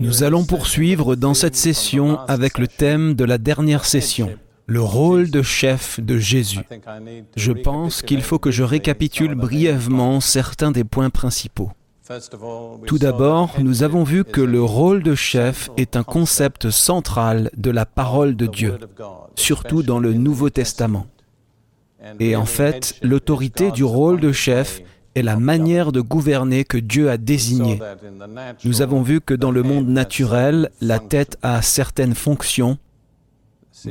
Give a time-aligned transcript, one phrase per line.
[0.00, 4.30] Nous allons poursuivre dans cette session avec le thème de la dernière session,
[4.66, 6.60] le rôle de chef de Jésus.
[7.36, 11.70] Je pense qu'il faut que je récapitule brièvement certains des points principaux.
[12.86, 17.70] Tout d'abord, nous avons vu que le rôle de chef est un concept central de
[17.70, 18.78] la parole de Dieu,
[19.36, 21.06] surtout dans le Nouveau Testament.
[22.20, 24.82] Et en fait, l'autorité du rôle de chef
[25.14, 27.80] est la manière de gouverner que Dieu a désignée.
[28.64, 32.78] Nous avons vu que dans le monde naturel, la tête a certaines fonctions.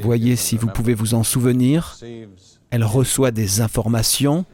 [0.02, 1.98] Voyez si vous pouvez vous en souvenir.
[2.70, 4.46] Elle reçoit des informations,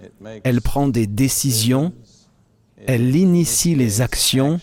[0.43, 1.93] elle prend des décisions,
[2.85, 4.59] elle initie les actions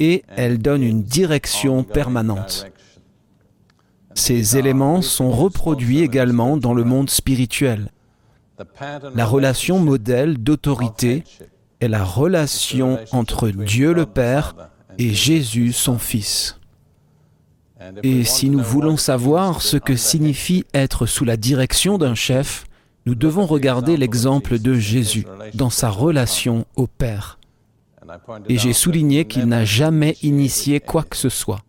[0.00, 2.66] et elle donne une direction permanente.
[4.14, 7.90] Ces éléments sont reproduits également dans le monde spirituel.
[9.14, 11.24] La relation modèle d'autorité
[11.80, 14.54] est la relation entre Dieu le Père
[14.98, 16.58] et Jésus son Fils.
[18.02, 22.64] Et si nous voulons savoir ce que signifie être sous la direction d'un chef,
[23.06, 27.38] nous devons regarder l'exemple de Jésus dans sa relation au Père.
[28.48, 31.62] Et j'ai souligné qu'il n'a jamais initié quoi que ce soit.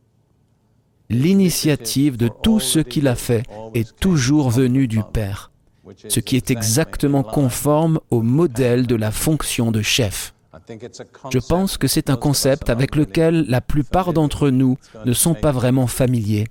[1.09, 5.51] L'initiative de tout ce qu'il a fait est toujours venue du Père
[6.07, 10.33] ce qui est exactement conforme au modèle de la fonction de chef.
[11.31, 15.51] Je pense que c'est un concept avec lequel la plupart d'entre nous ne sont pas
[15.51, 16.47] vraiment familiers.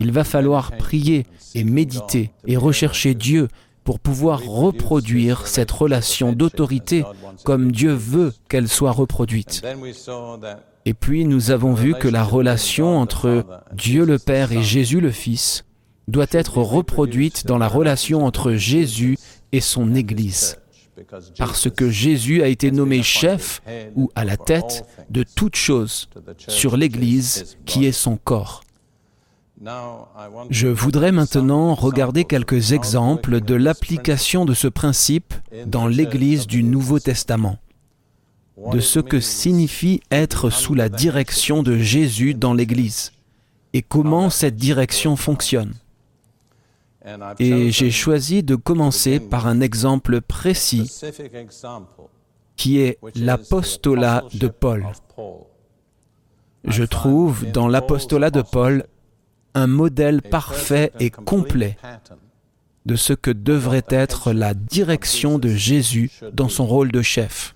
[0.00, 3.48] Il va falloir prier et méditer et rechercher Dieu
[3.84, 7.04] pour pouvoir reproduire cette relation d'autorité
[7.44, 9.62] comme Dieu veut qu'elle soit reproduite.
[10.84, 15.10] Et puis nous avons vu que la relation entre Dieu le Père et Jésus le
[15.10, 15.64] Fils
[16.08, 19.16] doit être reproduite dans la relation entre Jésus
[19.52, 20.58] et son Église.
[21.38, 23.62] Parce que Jésus a été nommé chef
[23.94, 26.08] ou à la tête de toute chose
[26.48, 28.64] sur l'Église qui est son corps.
[30.50, 35.34] Je voudrais maintenant regarder quelques exemples de l'application de ce principe
[35.66, 37.58] dans l'Église du Nouveau Testament,
[38.72, 43.12] de ce que signifie être sous la direction de Jésus dans l'Église
[43.72, 45.74] et comment cette direction fonctionne.
[47.38, 50.90] Et j'ai choisi de commencer par un exemple précis
[52.56, 54.86] qui est l'apostolat de Paul.
[56.64, 58.84] Je trouve dans l'apostolat de Paul
[59.54, 61.76] un modèle parfait et complet
[62.86, 67.54] de ce que devrait être la direction de Jésus dans son rôle de chef.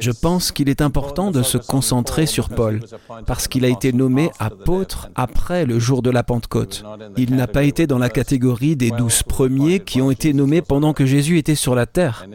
[0.00, 2.80] Je pense qu'il est important de se concentrer sur Paul,
[3.26, 6.84] parce qu'il a été nommé apôtre après le jour de la Pentecôte.
[7.16, 10.92] Il n'a pas été dans la catégorie des douze premiers qui ont été nommés pendant
[10.92, 12.26] que Jésus était sur la terre.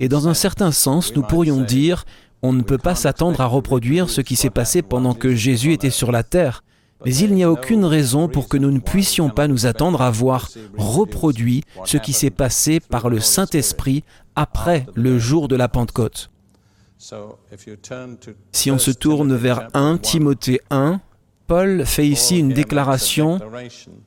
[0.00, 2.04] Et dans un certain sens, nous pourrions dire,
[2.42, 5.90] on ne peut pas s'attendre à reproduire ce qui s'est passé pendant que Jésus était
[5.90, 6.62] sur la terre.
[7.04, 10.10] Mais il n'y a aucune raison pour que nous ne puissions pas nous attendre à
[10.10, 14.02] voir reproduit ce qui s'est passé par le Saint-Esprit
[14.34, 16.30] après le jour de la Pentecôte.
[18.52, 21.00] Si on se tourne vers 1 Timothée 1,
[21.46, 23.38] Paul fait ici une déclaration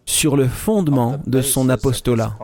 [0.06, 2.38] sur le fondement de son apostolat.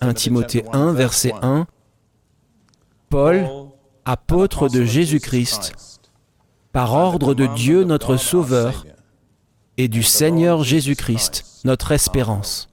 [0.00, 1.66] 1 Timothée 1, verset 1,
[3.10, 3.46] Paul,
[4.04, 6.00] apôtre de Jésus-Christ,
[6.72, 8.86] par ordre de Dieu notre Sauveur
[9.76, 12.68] et du Seigneur Jésus-Christ, notre espérance.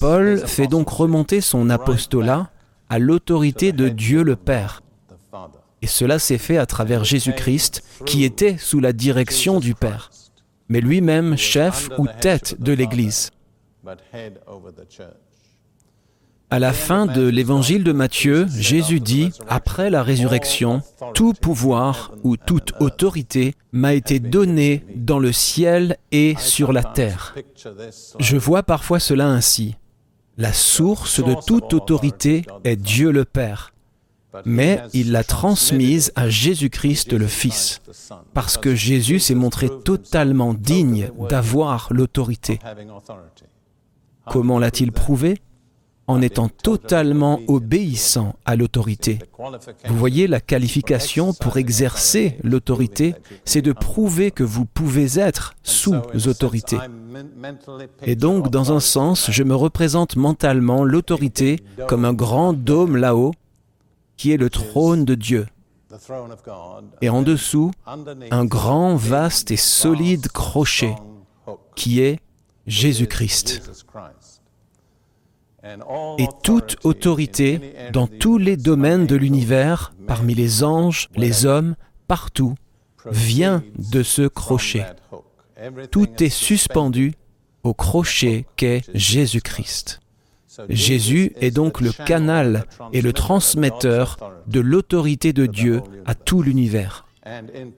[0.00, 2.50] Paul fait donc remonter son apostolat
[2.88, 4.82] à l'autorité de Dieu le Père.
[5.82, 10.10] Et cela s'est fait à travers Jésus-Christ, qui était sous la direction du Père,
[10.68, 13.30] mais lui-même chef ou tête de l'Église.
[16.50, 20.80] À la fin de l'évangile de Matthieu, Jésus dit, après la résurrection,
[21.14, 27.34] Tout pouvoir ou toute autorité m'a été donné dans le ciel et sur la terre.
[28.18, 29.76] Je vois parfois cela ainsi.
[30.38, 33.74] La source de toute autorité est Dieu le Père,
[34.46, 37.82] mais il l'a transmise à Jésus-Christ le Fils,
[38.32, 42.58] parce que Jésus s'est montré totalement digne d'avoir l'autorité.
[44.24, 45.38] Comment l'a-t-il prouvé?
[46.08, 49.18] En étant totalement obéissant à l'autorité.
[49.86, 53.14] Vous voyez, la qualification pour exercer l'autorité,
[53.44, 56.78] c'est de prouver que vous pouvez être sous autorité.
[58.02, 63.34] Et donc, dans un sens, je me représente mentalement l'autorité comme un grand dôme là-haut,
[64.16, 65.46] qui est le trône de Dieu.
[67.00, 67.70] Et en dessous,
[68.30, 70.94] un grand, vaste et solide crochet,
[71.76, 72.18] qui est
[72.66, 73.62] Jésus-Christ.
[76.18, 81.74] Et toute autorité dans tous les domaines de l'univers, parmi les anges, les hommes,
[82.06, 82.54] partout,
[83.06, 84.86] vient de ce crochet.
[85.90, 87.14] Tout est suspendu
[87.62, 90.00] au crochet qu'est Jésus-Christ.
[90.68, 94.16] Jésus est donc le canal et le transmetteur
[94.46, 97.06] de l'autorité de Dieu à tout l'univers.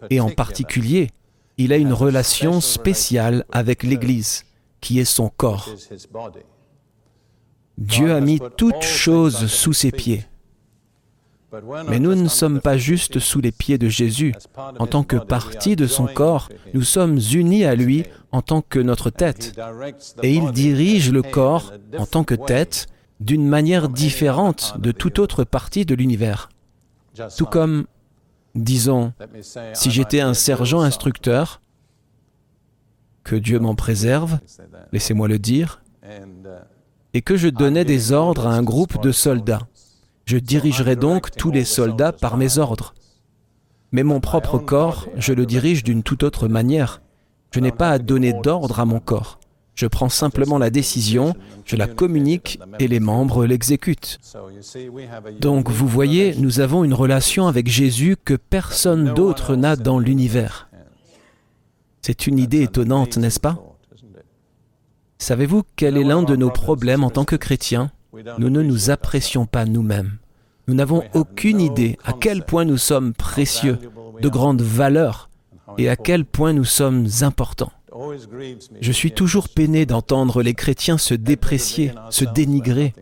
[0.08, 1.10] Et en particulier,
[1.58, 4.44] il a une relation spéciale avec l'Église,
[4.80, 5.68] qui est son corps.
[7.80, 10.24] Dieu a mis toutes choses sous ses pieds.
[11.88, 14.34] Mais nous ne sommes pas juste sous les pieds de Jésus.
[14.78, 18.78] En tant que partie de son corps, nous sommes unis à lui en tant que
[18.78, 19.58] notre tête.
[20.22, 22.86] Et il dirige le corps en tant que tête
[23.18, 26.50] d'une manière différente de toute autre partie de l'univers.
[27.36, 27.86] Tout comme,
[28.54, 29.12] disons,
[29.72, 31.60] si j'étais un sergent instructeur,
[33.24, 34.38] que Dieu m'en préserve,
[34.92, 35.82] laissez-moi le dire,
[37.14, 39.66] et que je donnais des ordres à un groupe de soldats.
[40.26, 42.94] Je dirigerai donc tous les soldats par mes ordres.
[43.92, 47.02] Mais mon propre corps, je le dirige d'une toute autre manière.
[47.52, 49.40] Je n'ai pas à donner d'ordre à mon corps.
[49.74, 51.34] Je prends simplement la décision,
[51.64, 54.20] je la communique et les membres l'exécutent.
[55.40, 60.68] Donc vous voyez, nous avons une relation avec Jésus que personne d'autre n'a dans l'univers.
[62.02, 63.69] C'est une idée étonnante, n'est-ce pas?
[65.20, 67.92] Savez-vous quel est l'un de nos problèmes en tant que chrétiens?
[68.38, 70.16] Nous ne nous apprécions pas nous-mêmes.
[70.66, 73.78] Nous n'avons aucune idée à quel point nous sommes précieux,
[74.22, 75.28] de grande valeur,
[75.76, 77.70] et à quel point nous sommes importants.
[78.80, 82.94] Je suis toujours peiné d'entendre les chrétiens se déprécier, se dénigrer,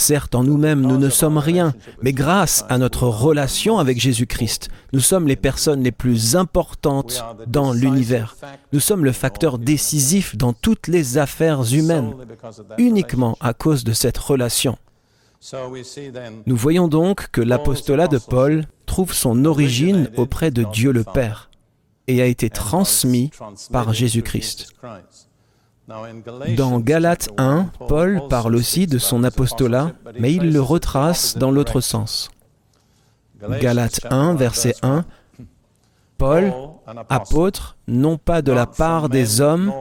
[0.00, 5.00] Certes, en nous-mêmes, nous ne sommes rien, mais grâce à notre relation avec Jésus-Christ, nous
[5.00, 8.34] sommes les personnes les plus importantes dans l'univers.
[8.72, 12.14] Nous sommes le facteur décisif dans toutes les affaires humaines,
[12.78, 14.78] uniquement à cause de cette relation.
[16.46, 21.50] Nous voyons donc que l'apostolat de Paul trouve son origine auprès de Dieu le Père
[22.06, 23.30] et a été transmis
[23.70, 24.72] par Jésus-Christ.
[26.56, 31.80] Dans Galates 1, Paul parle aussi de son apostolat, mais il le retrace dans l'autre
[31.80, 32.30] sens.
[33.60, 35.04] Galates 1, verset 1,
[36.18, 36.52] Paul,
[37.08, 39.72] apôtre, non pas de la part des hommes,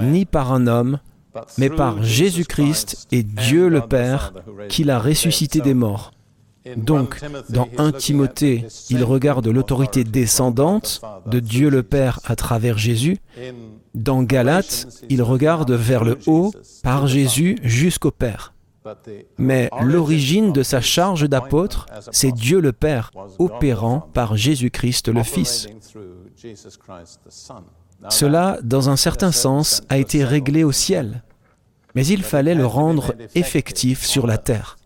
[0.00, 0.98] ni par un homme,
[1.56, 4.32] mais par Jésus-Christ et Dieu le Père,
[4.68, 6.10] qui l'a ressuscité des morts.
[6.76, 7.20] Donc,
[7.50, 13.18] dans 1 Timothée, il regarde l'autorité descendante de Dieu le Père à travers Jésus.
[13.94, 16.52] Dans Galates, il regarde vers le haut
[16.82, 18.54] par Jésus jusqu'au Père.
[19.38, 25.68] Mais l'origine de sa charge d'apôtre, c'est Dieu le Père, opérant par Jésus-Christ le Fils.
[28.08, 31.22] Cela, dans un certain sens, a été réglé au ciel,
[31.94, 34.76] mais il fallait le rendre effectif sur la terre.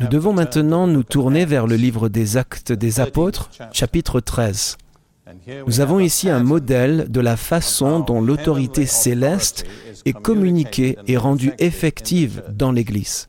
[0.00, 4.78] Nous devons maintenant nous tourner vers le livre des Actes des Apôtres, chapitre 13.
[5.66, 9.66] Nous avons ici un modèle de la façon dont l'autorité céleste
[10.04, 13.28] est communiquée et rendue effective dans l'Église.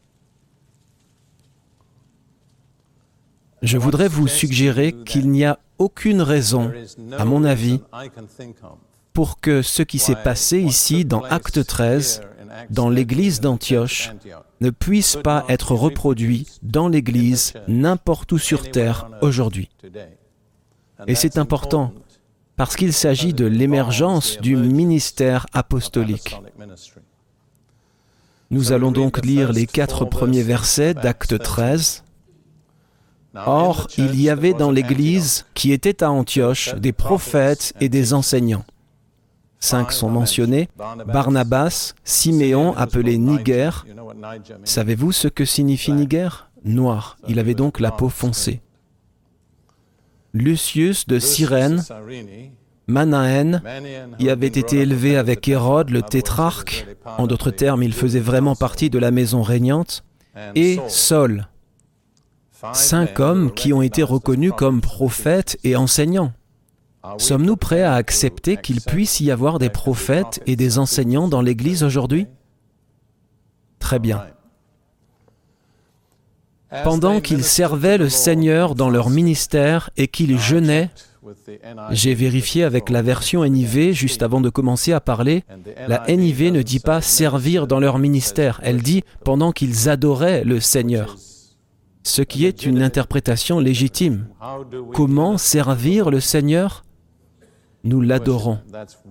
[3.64, 6.72] Je voudrais vous suggérer qu'il n'y a aucune raison,
[7.18, 7.82] à mon avis,
[9.14, 12.22] pour que ce qui s'est passé ici dans Acte 13,
[12.70, 14.14] dans l'Église d'Antioche,
[14.62, 19.70] ne puisse pas être reproduit dans l'Église n'importe où sur Terre aujourd'hui.
[21.08, 21.94] Et c'est important
[22.56, 26.36] parce qu'il s'agit de l'émergence du ministère apostolique.
[28.50, 32.04] Nous allons donc lire les quatre premiers versets d'Acte 13.
[33.36, 38.66] Or, il y avait dans l'Église qui était à Antioche des prophètes et des enseignants.
[39.60, 40.70] Cinq sont mentionnés.
[41.08, 43.86] Barnabas, Siméon appelé Niger.
[44.64, 46.50] Savez-vous ce que signifie Niger?
[46.64, 47.18] Noir.
[47.28, 48.62] Il avait donc la peau foncée.
[50.34, 51.84] Lucius de Cyrène,
[52.88, 53.62] Manaen,
[54.20, 56.86] y avait été élevé avec Hérode le tétrarque.
[57.18, 60.04] En d'autres termes, il faisait vraiment partie de la maison régnante.
[60.56, 61.48] Et Saul.
[62.74, 66.34] Cinq hommes qui ont été reconnus comme prophètes et enseignants.
[67.18, 71.84] Sommes-nous prêts à accepter qu'il puisse y avoir des prophètes et des enseignants dans l'Église
[71.84, 72.28] aujourd'hui?
[73.80, 74.26] Très bien.
[76.84, 80.90] Pendant qu'ils servaient le Seigneur dans leur ministère et qu'ils jeûnaient,
[81.92, 85.44] j'ai vérifié avec la version NIV juste avant de commencer à parler,
[85.88, 90.60] la NIV ne dit pas servir dans leur ministère, elle dit pendant qu'ils adoraient le
[90.60, 91.16] Seigneur.
[92.04, 94.28] Ce qui est une interprétation légitime.
[94.94, 96.84] Comment servir le Seigneur?
[97.88, 98.60] Nous l'adorons.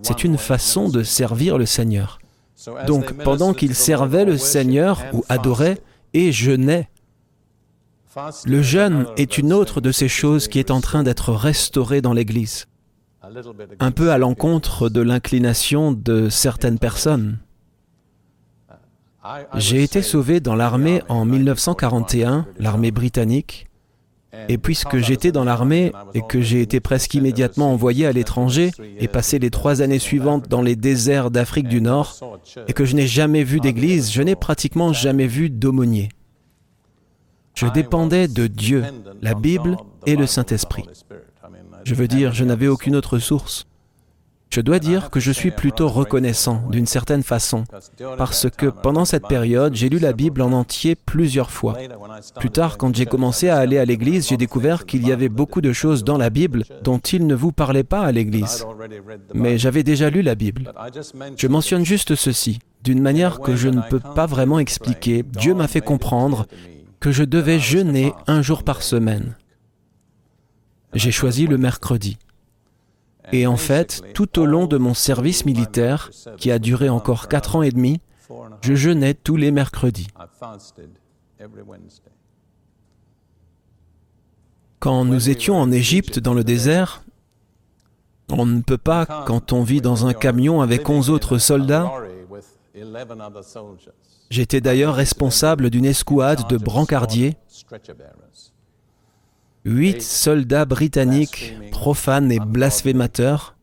[0.01, 2.19] C'est une façon de servir le Seigneur.
[2.87, 5.79] Donc pendant qu'ils servaient le Seigneur ou adoraient
[6.13, 6.89] et jeûnaient,
[8.45, 12.13] le jeûne est une autre de ces choses qui est en train d'être restaurée dans
[12.13, 12.65] l'Église,
[13.79, 17.37] un peu à l'encontre de l'inclination de certaines personnes.
[19.55, 23.67] J'ai été sauvé dans l'armée en 1941, l'armée britannique,
[24.49, 29.07] et puisque j'étais dans l'armée et que j'ai été presque immédiatement envoyé à l'étranger et
[29.07, 33.07] passé les trois années suivantes dans les déserts d'Afrique du Nord, et que je n'ai
[33.07, 36.09] jamais vu d'église, je n'ai pratiquement jamais vu d'aumônier.
[37.55, 38.83] Je dépendais de Dieu,
[39.21, 40.85] la Bible et le Saint-Esprit.
[41.83, 43.65] Je veux dire, je n'avais aucune autre source.
[44.49, 47.65] Je dois dire que je suis plutôt reconnaissant d'une certaine façon,
[48.17, 51.77] parce que pendant cette période, j'ai lu la Bible en entier plusieurs fois.
[52.39, 55.61] Plus tard, quand j'ai commencé à aller à l'Église, j'ai découvert qu'il y avait beaucoup
[55.61, 58.65] de choses dans la Bible dont il ne vous parlait pas à l'Église.
[59.33, 60.71] Mais j'avais déjà lu la Bible.
[61.35, 62.59] Je mentionne juste ceci.
[62.83, 66.47] D'une manière que je ne peux pas vraiment expliquer, Dieu m'a fait comprendre
[66.99, 69.35] que je devais jeûner un jour par semaine.
[70.93, 72.17] J'ai choisi le mercredi.
[73.31, 77.55] Et en fait, tout au long de mon service militaire, qui a duré encore quatre
[77.55, 77.99] ans et demi,
[78.61, 80.07] je jeûnais tous les mercredis.
[84.79, 87.03] Quand nous étions en Égypte dans le désert,
[88.29, 91.91] on ne peut pas, quand on vit dans un camion avec onze autres soldats,
[94.29, 97.37] j'étais d'ailleurs responsable d'une escouade de brancardiers,
[99.67, 103.55] huit soldats britanniques profanes et blasphémateurs.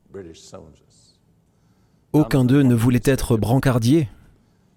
[2.13, 4.09] Aucun d'eux ne voulait être brancardier.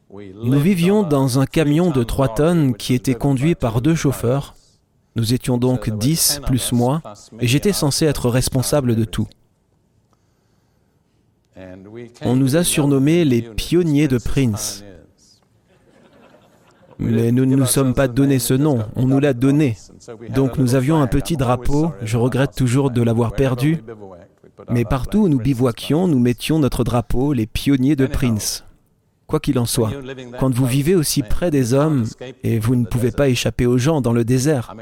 [0.09, 4.55] Nous vivions dans un camion de trois tonnes qui était conduit par deux chauffeurs.
[5.17, 7.01] Nous étions donc dix plus moi,
[7.41, 9.27] et j'étais censé être responsable de tout.
[12.21, 14.83] On nous a surnommés les pionniers de Prince.
[16.99, 19.77] Mais nous ne nous sommes pas donné ce nom, on nous l'a donné.
[20.33, 23.83] Donc nous avions un petit drapeau, je regrette toujours de l'avoir perdu,
[24.69, 28.63] mais partout où nous bivouaquions, nous mettions notre drapeau, les pionniers de Prince.
[29.27, 29.91] Quoi qu'il en soit,
[30.39, 32.05] quand vous vivez aussi près des hommes
[32.43, 34.73] et vous ne pouvez pas échapper aux gens dans le désert,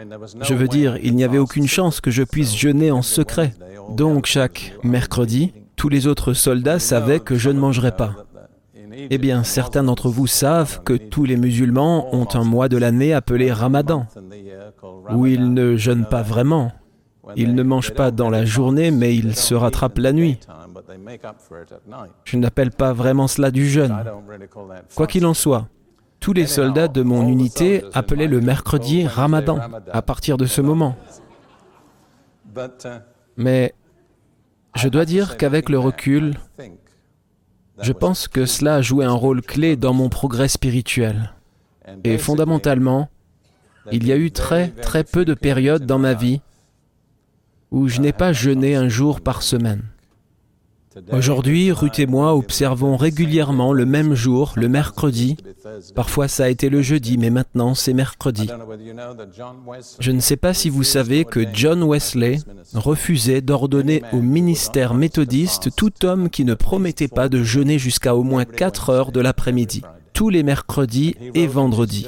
[0.42, 3.56] je veux dire, il n'y avait aucune chance que je puisse jeûner en secret.
[3.90, 8.16] Donc chaque mercredi, tous les autres soldats savaient que je ne mangerais pas.
[8.98, 13.14] Eh bien, certains d'entre vous savent que tous les musulmans ont un mois de l'année
[13.14, 14.08] appelé Ramadan,
[15.12, 16.72] où ils ne jeûnent pas vraiment.
[17.36, 20.40] Ils ne mangent pas dans la journée, mais ils se rattrapent la nuit.
[22.24, 23.96] Je n'appelle pas vraiment cela du jeûne.
[24.96, 25.68] Quoi qu'il en soit,
[26.20, 29.60] tous les soldats de mon unité appelaient le mercredi Ramadan
[29.92, 30.96] à partir de ce moment.
[33.38, 33.74] Mais
[34.76, 36.36] je dois dire qu'avec le recul,
[37.82, 41.34] je pense que cela a joué un rôle clé dans mon progrès spirituel.
[42.04, 43.10] Et fondamentalement,
[43.92, 46.42] il y a eu très très peu de périodes dans ma vie
[47.72, 49.84] où je n'ai pas jeûné un jour par semaine.
[51.12, 55.36] Aujourd'hui, Ruth et moi observons régulièrement le même jour, le mercredi.
[55.94, 58.50] Parfois ça a été le jeudi, mais maintenant c'est mercredi.
[60.00, 62.38] Je ne sais pas si vous savez que John Wesley
[62.74, 68.24] refusait d'ordonner au ministère méthodiste tout homme qui ne promettait pas de jeûner jusqu'à au
[68.24, 69.82] moins 4 heures de l'après-midi,
[70.14, 72.08] tous les mercredis et vendredis.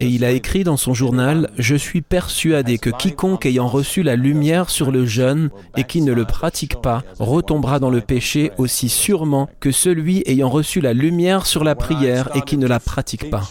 [0.00, 4.16] Et il a écrit dans son journal, Je suis persuadé que quiconque ayant reçu la
[4.16, 8.88] lumière sur le jeûne et qui ne le pratique pas retombera dans le péché aussi
[8.88, 13.30] sûrement que celui ayant reçu la lumière sur la prière et qui ne la pratique
[13.30, 13.48] pas.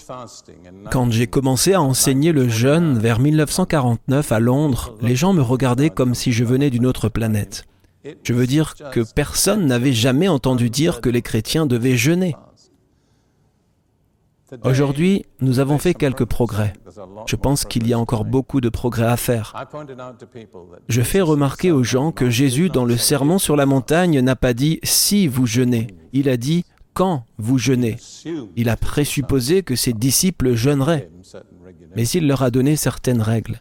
[0.92, 5.90] Quand j'ai commencé à enseigner le jeûne vers 1949 à Londres, les gens me regardaient
[5.90, 7.66] comme si je venais d'une autre planète.
[8.24, 12.36] Je veux dire que personne n'avait jamais entendu dire que les chrétiens devaient jeûner.
[14.64, 16.74] Aujourd'hui, nous avons fait quelques progrès.
[17.26, 19.54] Je pense qu'il y a encore beaucoup de progrès à faire.
[20.88, 24.54] Je fais remarquer aux gens que Jésus, dans le sermon sur la montagne, n'a pas
[24.54, 25.88] dit si vous jeûnez.
[26.14, 27.98] Il a dit quand vous jeûnez.
[28.56, 31.10] Il a présupposé que ses disciples jeûneraient,
[31.96, 33.60] mais il leur a donné certaines règles.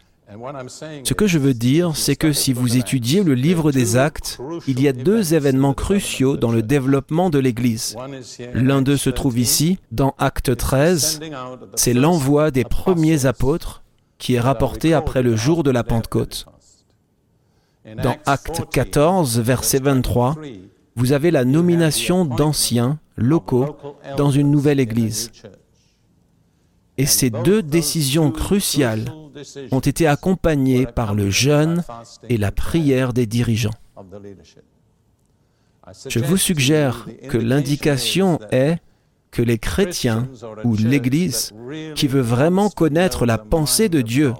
[1.03, 4.81] Ce que je veux dire, c'est que si vous étudiez le livre des actes, il
[4.81, 7.95] y a deux événements cruciaux dans le développement de l'Église.
[8.53, 11.19] L'un d'eux se trouve ici, dans Acte 13,
[11.75, 13.83] c'est l'envoi des premiers apôtres
[14.17, 16.45] qui est rapporté après le jour de la Pentecôte.
[18.03, 20.35] Dans Acte 14, verset 23,
[20.95, 23.77] vous avez la nomination d'anciens locaux
[24.17, 25.31] dans une nouvelle Église.
[26.97, 29.11] Et ces deux décisions cruciales
[29.71, 31.83] ont été accompagnés par le jeûne
[32.27, 33.75] et la prière des dirigeants.
[36.07, 38.77] Je vous suggère que l'indication est
[39.31, 40.27] que les chrétiens
[40.63, 41.53] ou l'Église
[41.95, 44.33] qui veut vraiment connaître la pensée de Dieu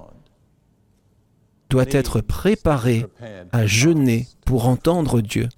[1.70, 3.06] doit être préparé
[3.52, 5.50] à jeûner pour entendre Dieu.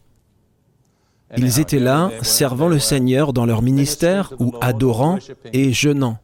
[1.38, 5.20] Ils étaient là, servant le Seigneur dans leur ministère ou adorant
[5.54, 6.18] et jeûnant.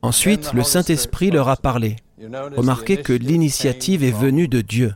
[0.00, 1.96] Ensuite, le Saint-Esprit leur a parlé.
[2.56, 4.94] Remarquez que l'initiative est venue de Dieu.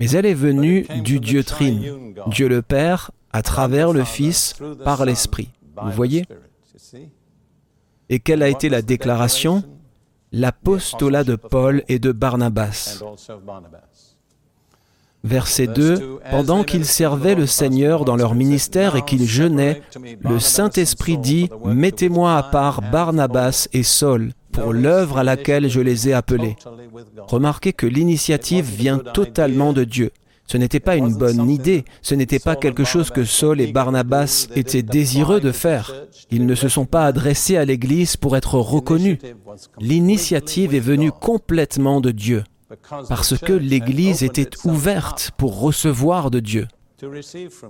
[0.00, 5.04] Mais elle est venue du Dieu Trine, Dieu le Père, à travers le Fils, par
[5.04, 5.50] l'Esprit.
[5.82, 6.26] Vous voyez?
[8.08, 9.62] Et quelle a été la déclaration?
[10.32, 13.02] L'apostolat de Paul et de Barnabas.
[15.24, 19.82] Verset 2, Pendant qu'ils servaient le Seigneur dans leur ministère et qu'ils jeûnaient,
[20.20, 26.08] le Saint-Esprit dit, Mettez-moi à part Barnabas et Saul pour l'œuvre à laquelle je les
[26.08, 26.56] ai appelés.
[27.26, 30.10] Remarquez que l'initiative vient totalement de Dieu.
[30.46, 34.46] Ce n'était pas une bonne idée, ce n'était pas quelque chose que Saul et Barnabas
[34.54, 35.92] étaient désireux de faire.
[36.30, 39.18] Ils ne se sont pas adressés à l'Église pour être reconnus.
[39.80, 42.44] L'initiative est venue complètement de Dieu,
[43.08, 46.66] parce que l'Église était ouverte pour recevoir de Dieu.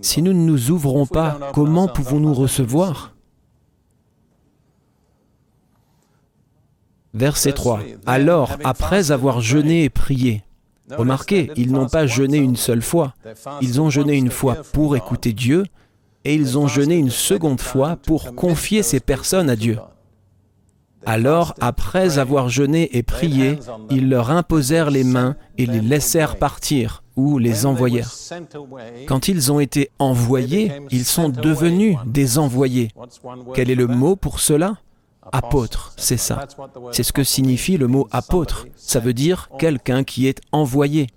[0.01, 3.15] Si nous ne nous ouvrons pas, comment pouvons-nous recevoir?
[7.13, 7.81] Verset 3.
[8.05, 10.45] Alors, après avoir jeûné et prié,
[10.91, 13.15] remarquez, ils n'ont pas jeûné une seule fois,
[13.61, 15.65] ils ont jeûné une fois pour écouter Dieu,
[16.25, 19.79] et ils ont jeûné une seconde fois pour confier ces personnes à Dieu.
[21.07, 23.59] Alors, après avoir jeûné et prié,
[23.91, 28.13] ils leur imposèrent les mains et les laissèrent partir ou les envoyèrent.
[29.07, 32.91] Quand ils ont été envoyés, ils sont devenus des envoyés.
[33.55, 34.77] Quel est le mot pour cela?
[35.33, 36.47] Apôtre, c'est ça.
[36.93, 38.67] C'est ce que signifie le mot apôtre.
[38.77, 41.09] Ça veut dire quelqu'un qui est envoyé.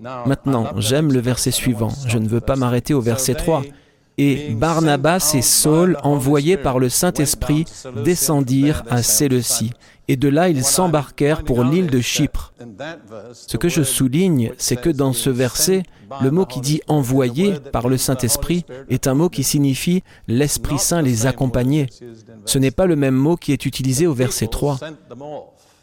[0.00, 1.90] Maintenant, j'aime le verset suivant.
[2.06, 3.62] Je ne veux pas m'arrêter au verset 3.
[4.18, 7.64] Et Barnabas et Saul, envoyés par le Saint-Esprit,
[8.04, 9.72] descendirent à Séleucie.
[10.08, 12.54] Et de là, ils s'embarquèrent pour l'île de Chypre.
[13.32, 15.82] Ce que je souligne, c'est que dans ce verset,
[16.22, 21.02] le mot qui dit envoyé par le Saint-Esprit est un mot qui signifie l'Esprit Saint
[21.02, 21.88] les accompagnait.
[22.44, 24.78] Ce n'est pas le même mot qui est utilisé au verset 3.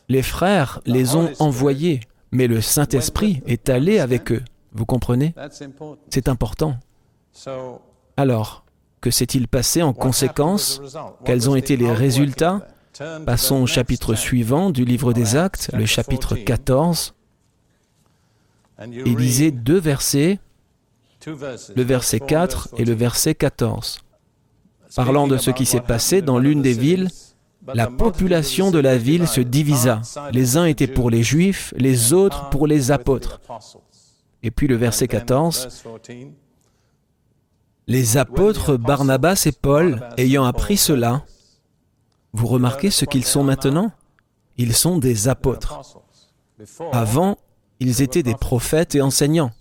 [0.09, 1.99] Les frères les ont envoyés,
[2.31, 4.41] mais le Saint-Esprit est allé avec eux.
[4.73, 5.35] Vous comprenez?
[6.09, 6.77] C'est important.
[8.17, 8.63] Alors,
[9.01, 10.81] que s'est-il passé en conséquence
[11.25, 12.67] Quels ont été les résultats
[13.25, 17.15] Passons au chapitre suivant du livre des Actes, le chapitre 14.
[18.81, 20.39] Et lisez deux versets,
[21.25, 23.99] le verset 4 et le verset 14.
[24.95, 27.09] Parlant de ce qui s'est passé dans l'une des villes,
[27.73, 30.01] la population de la ville se divisa.
[30.31, 33.41] Les uns étaient pour les Juifs, les autres pour les apôtres.
[34.43, 35.83] Et puis le verset 14.
[37.87, 41.25] Les apôtres Barnabas et Paul, ayant appris cela,
[42.31, 43.91] vous remarquez ce qu'ils sont maintenant?
[44.57, 45.81] Ils sont des apôtres.
[46.93, 47.37] Avant,
[47.79, 49.51] ils étaient des prophètes et enseignants.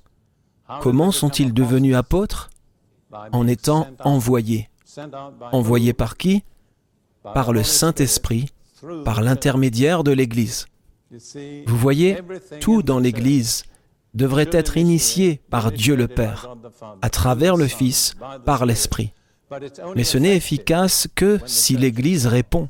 [0.81, 2.51] Comment sont-ils devenus apôtres?
[3.33, 4.71] En étant envoyés.
[5.51, 6.45] Envoyés par qui?
[7.23, 8.51] Par le Saint-Esprit,
[9.05, 10.67] par l'intermédiaire de l'Église.
[11.67, 12.19] Vous voyez,
[12.61, 13.65] tout dans l'Église
[14.15, 16.55] devrait être initié par Dieu le Père,
[17.01, 19.13] à travers le Fils, par l'Esprit.
[19.95, 22.69] Mais ce n'est efficace que si l'Église répond.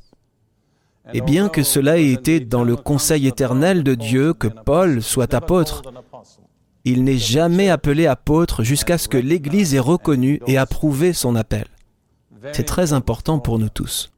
[1.12, 5.35] Et bien que cela ait été dans le conseil éternel de Dieu que Paul soit
[5.35, 5.83] apôtre,
[6.85, 11.66] il n'est jamais appelé apôtre jusqu'à ce que l'Église ait reconnu et approuvé son appel.
[12.52, 14.11] C'est très important pour nous tous.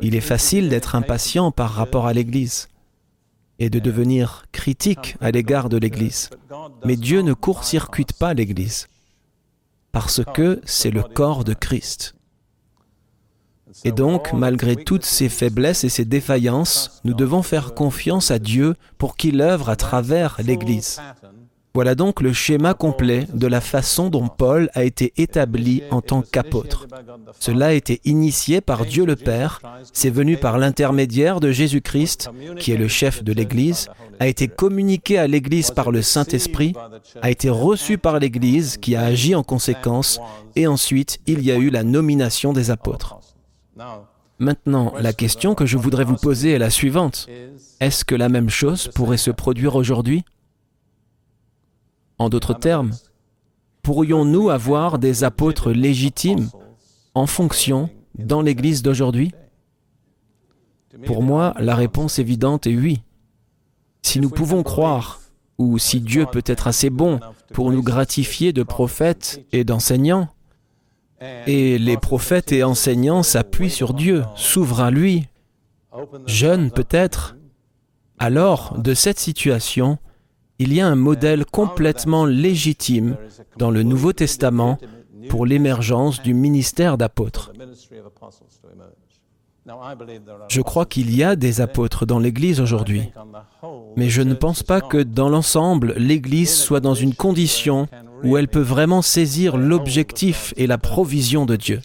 [0.00, 2.68] Il est facile d'être impatient par rapport à l'Église
[3.58, 6.30] et de devenir critique à l'égard de l'Église.
[6.84, 8.88] Mais Dieu ne court-circuite pas l'Église
[9.92, 12.14] parce que c'est le corps de Christ.
[13.84, 18.74] Et donc, malgré toutes ces faiblesses et ces défaillances, nous devons faire confiance à Dieu
[18.98, 21.00] pour qu'il œuvre à travers l'Église.
[21.74, 26.20] Voilà donc le schéma complet de la façon dont Paul a été établi en tant
[26.20, 26.86] qu'apôtre.
[27.40, 29.60] Cela a été initié par Dieu le Père,
[29.92, 33.88] c'est venu par l'intermédiaire de Jésus-Christ, qui est le chef de l'Église,
[34.20, 36.74] a été communiqué à l'Église par le Saint-Esprit,
[37.22, 40.20] a été reçu par l'Église qui a agi en conséquence,
[40.56, 43.18] et ensuite il y a eu la nomination des apôtres.
[44.38, 47.28] Maintenant, la question que je voudrais vous poser est la suivante.
[47.80, 50.24] Est-ce que la même chose pourrait se produire aujourd'hui?
[52.22, 52.92] En d'autres termes,
[53.82, 56.48] pourrions-nous avoir des apôtres légitimes
[57.14, 59.32] en fonction dans l'Église d'aujourd'hui?
[61.06, 63.02] Pour moi, la réponse évidente est oui.
[64.02, 65.20] Si nous pouvons croire,
[65.58, 67.20] ou si Dieu peut être assez bon
[67.52, 70.28] pour nous gratifier de prophètes et d'enseignants.
[71.46, 75.28] Et les prophètes et enseignants s'appuient sur Dieu, s'ouvrent à lui,
[76.26, 77.36] jeunes peut-être.
[78.18, 79.98] Alors, de cette situation,
[80.62, 83.16] il y a un modèle complètement légitime
[83.56, 84.78] dans le Nouveau Testament
[85.28, 87.52] pour l'émergence du ministère d'apôtre.
[90.48, 93.12] Je crois qu'il y a des apôtres dans l'Église aujourd'hui,
[93.96, 97.88] mais je ne pense pas que dans l'ensemble, l'Église soit dans une condition
[98.22, 101.80] où elle peut vraiment saisir l'objectif et la provision de Dieu.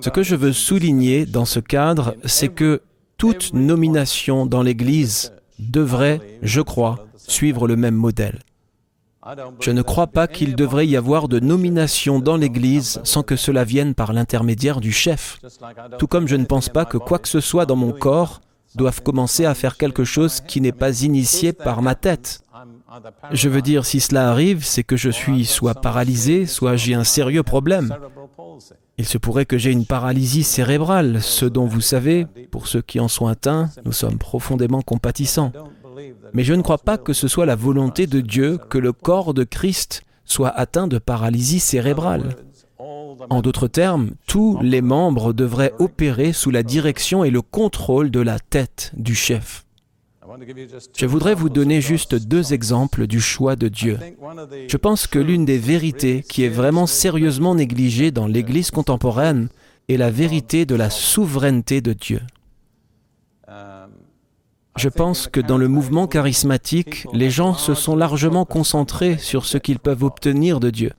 [0.00, 2.82] Ce que je veux souligner dans ce cadre, c'est que
[3.18, 8.38] toute nomination dans l'Église devrait, je crois, suivre le même modèle.
[9.60, 13.64] Je ne crois pas qu'il devrait y avoir de nomination dans l'Église sans que cela
[13.64, 15.40] vienne par l'intermédiaire du chef.
[15.98, 18.40] Tout comme je ne pense pas que quoi que ce soit dans mon corps
[18.76, 22.42] doive commencer à faire quelque chose qui n'est pas initié par ma tête.
[23.32, 27.04] Je veux dire, si cela arrive, c'est que je suis soit paralysé, soit j'ai un
[27.04, 27.94] sérieux problème.
[28.98, 32.98] Il se pourrait que j'ai une paralysie cérébrale, ce dont vous savez, pour ceux qui
[32.98, 35.52] en sont atteints, nous sommes profondément compatissants.
[36.32, 39.34] Mais je ne crois pas que ce soit la volonté de Dieu que le corps
[39.34, 42.36] de Christ soit atteint de paralysie cérébrale.
[43.30, 48.20] En d'autres termes, tous les membres devraient opérer sous la direction et le contrôle de
[48.20, 49.64] la tête du chef.
[50.96, 53.98] Je voudrais vous donner juste deux exemples du choix de Dieu.
[54.68, 59.48] Je pense que l'une des vérités qui est vraiment sérieusement négligée dans l'Église contemporaine
[59.88, 62.20] est la vérité de la souveraineté de Dieu.
[64.76, 69.58] Je pense que dans le mouvement charismatique, les gens se sont largement concentrés sur ce
[69.58, 70.92] qu'ils peuvent obtenir de Dieu,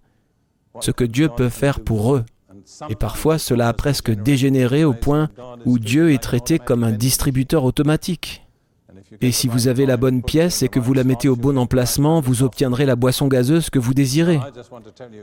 [0.81, 2.25] ce que Dieu peut faire pour eux.
[2.89, 5.29] Et parfois, cela a presque dégénéré au point
[5.65, 8.45] où Dieu est traité comme un distributeur automatique.
[9.21, 12.21] Et si vous avez la bonne pièce et que vous la mettez au bon emplacement,
[12.21, 14.39] vous obtiendrez la boisson gazeuse que vous désirez.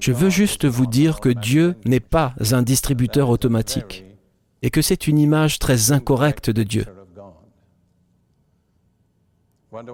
[0.01, 4.05] Je veux juste vous dire que Dieu n'est pas un distributeur automatique
[4.63, 6.87] et que c'est une image très incorrecte de Dieu.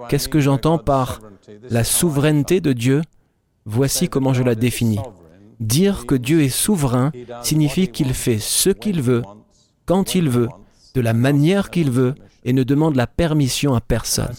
[0.09, 1.19] Qu'est-ce que j'entends par
[1.69, 3.01] la souveraineté de Dieu?
[3.65, 4.99] Voici comment je la définis.
[5.59, 9.21] Dire que Dieu est souverain signifie qu'il fait ce qu'il veut,
[9.85, 10.49] quand il veut,
[10.93, 14.33] de la manière qu'il veut, et ne demande la permission à personne.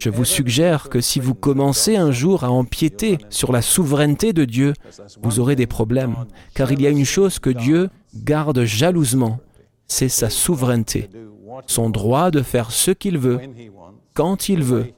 [0.00, 4.44] Je vous suggère que si vous commencez un jour à empiéter sur la souveraineté de
[4.44, 4.72] Dieu,
[5.22, 6.16] vous aurez des problèmes,
[6.54, 9.40] car il y a une chose que Dieu garde jalousement,
[9.86, 11.08] c'est sa souveraineté,
[11.66, 13.40] son droit de faire ce qu'il veut,
[14.14, 14.92] quand il veut,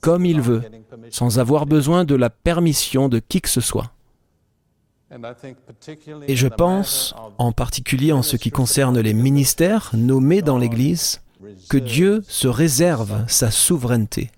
[0.00, 0.62] comme il veut,
[1.10, 3.92] sans avoir besoin de la permission de qui que ce soit.
[6.26, 11.20] Et je pense, en particulier en ce qui concerne les ministères nommés dans l'Église,
[11.68, 14.30] que Dieu se réserve sa souveraineté.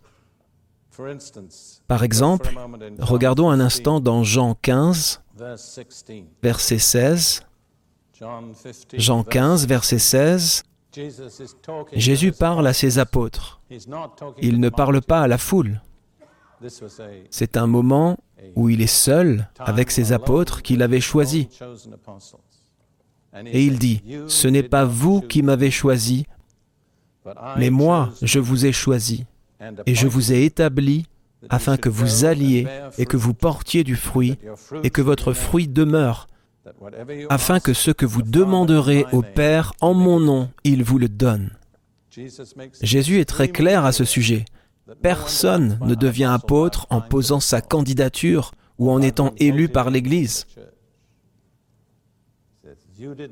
[1.87, 2.55] Par exemple,
[2.99, 5.23] regardons un instant dans Jean 15,
[6.43, 7.43] verset 16.
[8.95, 10.62] Jean 15, verset 16.
[11.93, 13.61] Jésus parle à ses apôtres.
[14.40, 15.81] Il ne parle pas à la foule.
[17.31, 18.17] C'est un moment
[18.55, 21.47] où il est seul avec ses apôtres qu'il avait choisis.
[23.47, 26.27] Et il dit, Ce n'est pas vous qui m'avez choisi,
[27.57, 29.25] mais moi, je vous ai choisi,
[29.87, 31.07] et je vous ai établi
[31.51, 32.67] afin que vous alliez
[32.99, 34.39] et que vous portiez du fruit,
[34.83, 36.27] et que votre fruit demeure,
[37.29, 41.51] afin que ce que vous demanderez au Père en mon nom, il vous le donne.
[42.81, 44.45] Jésus est très clair à ce sujet.
[45.03, 50.47] Personne ne devient apôtre en posant sa candidature ou en étant élu par l'Église.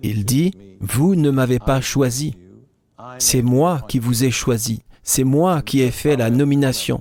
[0.02, 2.36] Il dit, Vous ne m'avez pas choisi,
[3.18, 7.00] c'est moi qui vous ai choisi, c'est moi qui ai fait la nomination.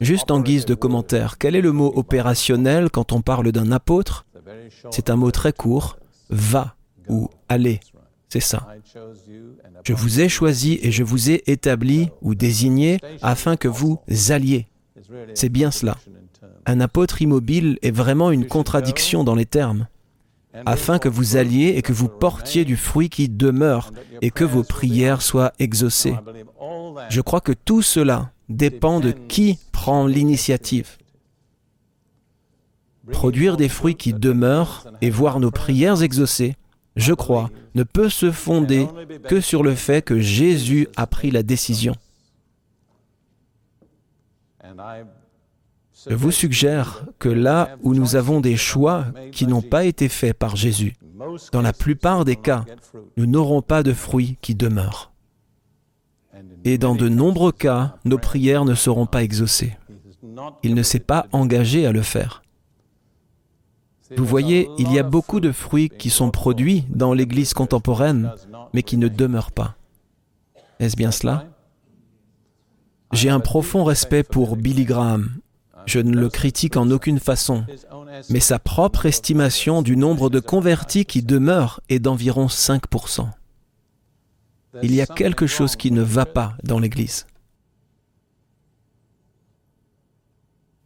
[0.00, 4.26] Juste en guise de commentaire, quel est le mot opérationnel quand on parle d'un apôtre?
[4.90, 5.96] C'est un mot très court,
[6.30, 6.74] va
[7.08, 7.80] ou aller.
[8.28, 8.66] C'est ça.
[9.84, 14.66] Je vous ai choisi et je vous ai établi ou désigné afin que vous alliez.
[15.34, 15.98] C'est bien cela.
[16.64, 19.88] Un apôtre immobile est vraiment une contradiction dans les termes.
[20.66, 24.62] Afin que vous alliez et que vous portiez du fruit qui demeure et que vos
[24.62, 26.14] prières soient exaucées.
[27.08, 30.98] Je crois que tout cela dépend de qui prend l'initiative.
[33.10, 36.54] Produire des fruits qui demeurent et voir nos prières exaucées,
[36.96, 38.86] je crois, ne peut se fonder
[39.28, 41.94] que sur le fait que Jésus a pris la décision.
[46.10, 50.56] Vous suggère que là où nous avons des choix qui n'ont pas été faits par
[50.56, 50.94] Jésus,
[51.52, 52.64] dans la plupart des cas,
[53.16, 55.12] nous n'aurons pas de fruits qui demeurent.
[56.64, 59.76] Et dans de nombreux cas, nos prières ne seront pas exaucées.
[60.62, 62.42] Il ne s'est pas engagé à le faire.
[64.16, 68.32] Vous voyez, il y a beaucoup de fruits qui sont produits dans l'Église contemporaine,
[68.74, 69.76] mais qui ne demeurent pas.
[70.80, 71.46] Est-ce bien cela?
[73.12, 75.30] J'ai un profond respect pour Billy Graham.
[75.86, 77.64] Je ne le critique en aucune façon,
[78.30, 83.28] mais sa propre estimation du nombre de convertis qui demeurent est d'environ 5%.
[84.82, 87.26] Il y a quelque chose qui ne va pas dans l'Église.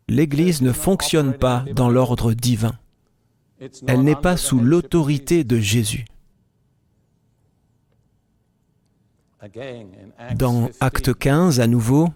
[0.09, 2.79] L'Église ne fonctionne pas dans l'ordre divin.
[3.87, 6.05] Elle n'est pas sous l'autorité de Jésus.
[10.35, 12.09] Dans Acte 15, à nouveau,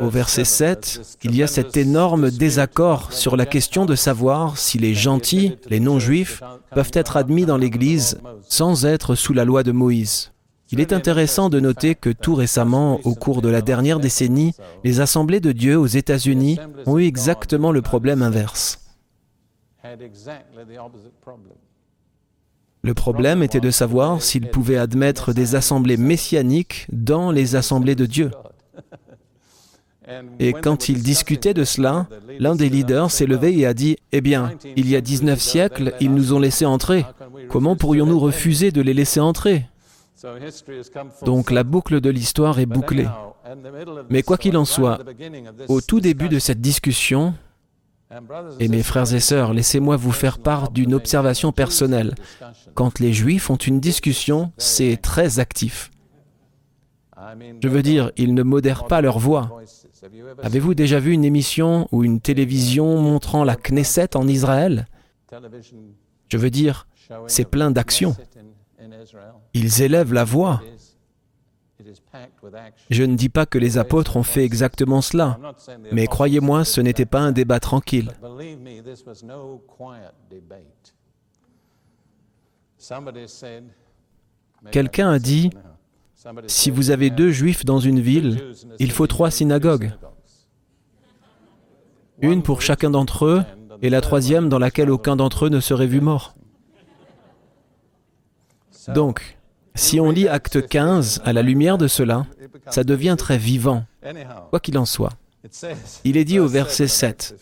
[0.00, 4.78] au verset 7, il y a cet énorme désaccord sur la question de savoir si
[4.78, 9.72] les gentils, les non-juifs, peuvent être admis dans l'Église sans être sous la loi de
[9.72, 10.32] Moïse.
[10.72, 15.00] Il est intéressant de noter que tout récemment, au cours de la dernière décennie, les
[15.00, 18.80] assemblées de Dieu aux États-Unis ont eu exactement le problème inverse.
[22.82, 28.06] Le problème était de savoir s'ils pouvaient admettre des assemblées messianiques dans les assemblées de
[28.06, 28.30] Dieu.
[30.38, 32.06] Et quand ils discutaient de cela,
[32.38, 35.94] l'un des leaders s'est levé et a dit, Eh bien, il y a 19 siècles,
[36.00, 37.04] ils nous ont laissés entrer.
[37.48, 39.66] Comment pourrions-nous refuser de les laisser entrer?
[41.24, 43.08] Donc la boucle de l'histoire est bouclée.
[44.10, 44.98] Mais quoi qu'il en soit,
[45.68, 47.34] au tout début de cette discussion,
[48.60, 52.14] et mes frères et sœurs, laissez-moi vous faire part d'une observation personnelle.
[52.74, 55.90] Quand les Juifs ont une discussion, c'est très actif.
[57.62, 59.60] Je veux dire, ils ne modèrent pas leur voix.
[60.42, 64.86] Avez-vous déjà vu une émission ou une télévision montrant la Knesset en Israël?
[66.28, 66.86] Je veux dire,
[67.26, 68.14] c'est plein d'action.
[69.54, 70.62] Ils élèvent la voix.
[72.90, 75.38] Je ne dis pas que les apôtres ont fait exactement cela,
[75.92, 78.10] mais croyez-moi, ce n'était pas un débat tranquille.
[84.70, 85.50] Quelqu'un a dit,
[86.46, 89.92] si vous avez deux juifs dans une ville, il faut trois synagogues.
[92.20, 93.44] Une pour chacun d'entre eux
[93.82, 96.34] et la troisième dans laquelle aucun d'entre eux ne serait vu mort.
[98.94, 99.38] Donc,
[99.74, 102.26] si on lit Acte 15 à la lumière de cela,
[102.70, 103.84] ça devient très vivant,
[104.50, 105.12] quoi qu'il en soit.
[106.04, 107.36] Il est dit au verset 7,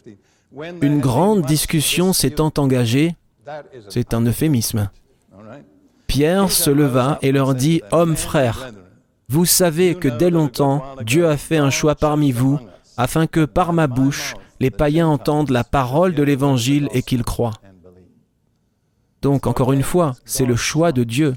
[0.83, 3.15] Une grande discussion s'étant engagée,
[3.89, 4.91] c'est un euphémisme.
[6.15, 8.71] Pierre se leva et leur dit, Hommes frères,
[9.29, 12.61] vous savez que dès longtemps, Dieu a fait un choix parmi vous,
[12.97, 17.59] afin que par ma bouche, les païens entendent la parole de l'Évangile et qu'ils croient.
[19.23, 21.35] Donc, encore une fois, c'est le choix de Dieu.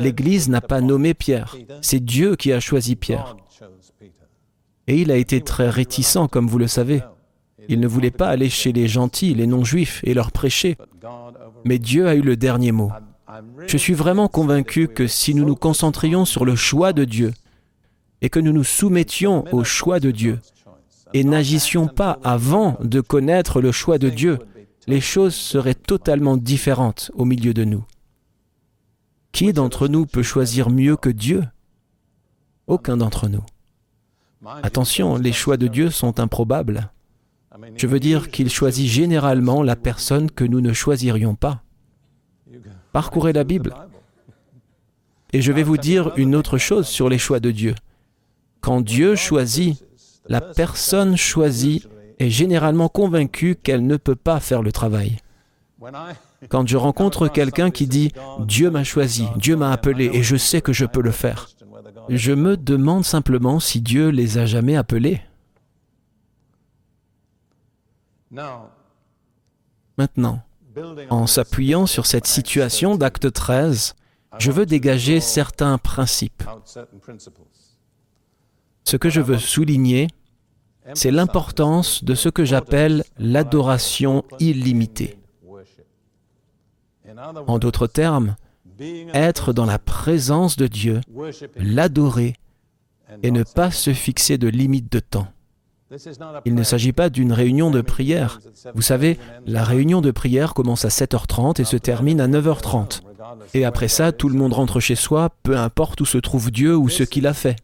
[0.00, 3.36] L'Église n'a pas nommé Pierre, c'est Dieu qui a choisi Pierre.
[4.88, 7.02] Et il a été très réticent, comme vous le savez.
[7.68, 10.76] Il ne voulait pas aller chez les gentils, les non-juifs, et leur prêcher.
[11.64, 12.90] Mais Dieu a eu le dernier mot.
[13.66, 17.32] Je suis vraiment convaincu que si nous nous concentrions sur le choix de Dieu,
[18.20, 20.40] et que nous nous soumettions au choix de Dieu,
[21.14, 24.38] et n'agissions pas avant de connaître le choix de Dieu,
[24.86, 27.84] les choses seraient totalement différentes au milieu de nous.
[29.32, 31.44] Qui d'entre nous peut choisir mieux que Dieu?
[32.66, 33.44] Aucun d'entre nous.
[34.62, 36.90] Attention, les choix de Dieu sont improbables.
[37.76, 41.62] Je veux dire qu'il choisit généralement la personne que nous ne choisirions pas.
[42.92, 43.74] Parcourez la Bible.
[45.32, 47.74] Et je vais vous dire une autre chose sur les choix de Dieu.
[48.60, 49.84] Quand Dieu choisit,
[50.26, 51.84] la personne choisie
[52.18, 55.18] est généralement convaincue qu'elle ne peut pas faire le travail.
[56.48, 58.08] Quand je rencontre quelqu'un qui dit⁇
[58.46, 61.48] Dieu m'a choisi, Dieu m'a appelé et je sais que je peux le faire⁇
[62.08, 65.20] je me demande simplement si Dieu les a jamais appelés.
[69.96, 70.42] Maintenant,
[71.10, 73.94] en s'appuyant sur cette situation d'acte 13,
[74.38, 76.42] je veux dégager certains principes.
[78.84, 80.08] Ce que je veux souligner,
[80.94, 85.18] c'est l'importance de ce que j'appelle l'adoration illimitée.
[87.46, 88.36] En d'autres termes,
[89.12, 91.00] être dans la présence de Dieu,
[91.56, 92.34] l'adorer
[93.22, 95.28] et ne pas se fixer de limites de temps.
[96.44, 98.40] Il ne s'agit pas d'une réunion de prière.
[98.74, 103.00] Vous savez, la réunion de prière commence à 7h30 et se termine à 9h30.
[103.54, 106.76] Et après ça, tout le monde rentre chez soi, peu importe où se trouve Dieu
[106.76, 107.56] ou ce qu'il a fait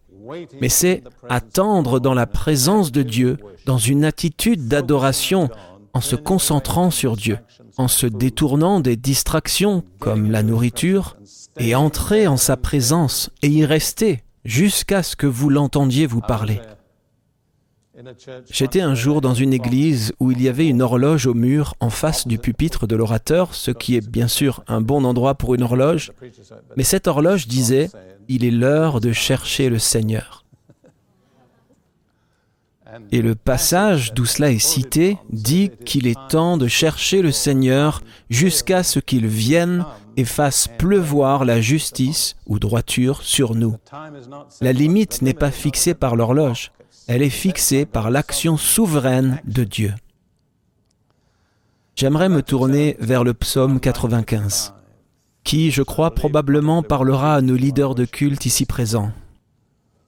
[0.61, 5.49] mais c'est attendre dans la présence de Dieu, dans une attitude d'adoration,
[5.93, 7.39] en se concentrant sur Dieu,
[7.77, 11.17] en se détournant des distractions comme la nourriture,
[11.59, 16.61] et entrer en sa présence et y rester jusqu'à ce que vous l'entendiez vous parler.
[18.51, 21.91] J'étais un jour dans une église où il y avait une horloge au mur en
[21.91, 25.63] face du pupitre de l'orateur, ce qui est bien sûr un bon endroit pour une
[25.63, 26.13] horloge,
[26.77, 27.87] mais cette horloge disait⁇
[28.29, 30.45] Il est l'heure de chercher le Seigneur⁇
[33.13, 38.03] Et le passage d'où cela est cité dit qu'il est temps de chercher le Seigneur
[38.31, 39.85] jusqu'à ce qu'il vienne
[40.17, 43.77] et fasse pleuvoir la justice ou droiture sur nous.
[44.61, 46.71] La limite n'est pas fixée par l'horloge
[47.07, 49.95] elle est fixée par l'action souveraine de Dieu.
[51.97, 54.75] J'aimerais me tourner vers le psaume 95,
[55.45, 59.13] qui, je crois, probablement parlera à nos leaders de culte ici présents.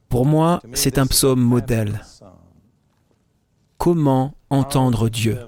[0.08, 2.02] Pour moi, c'est un psaume modèle.
[3.78, 5.38] Comment entendre Dieu?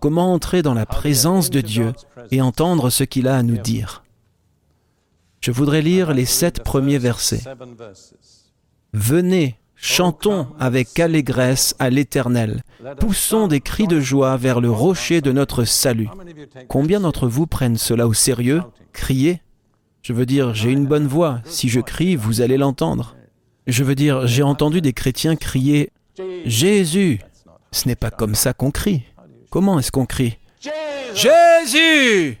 [0.00, 1.92] Comment entrer dans la présence de Dieu
[2.30, 4.02] et entendre ce qu'il a à nous dire?
[5.40, 7.42] Je voudrais lire les sept premiers versets.
[8.92, 12.62] Venez, Chantons avec allégresse à l'Éternel.
[13.00, 16.08] Poussons des cris de joie vers le rocher de notre salut.
[16.68, 18.62] Combien d'entre vous prennent cela au sérieux?
[18.92, 19.42] Crier
[20.00, 21.40] Je veux dire, j'ai une bonne voix.
[21.46, 23.16] Si je crie, vous allez l'entendre.
[23.66, 25.90] Je veux dire, j'ai entendu des chrétiens crier
[26.44, 27.20] Jésus.
[27.72, 29.02] Ce n'est pas comme ça qu'on crie.
[29.50, 30.38] Comment est-ce qu'on crie
[31.12, 32.38] Jésus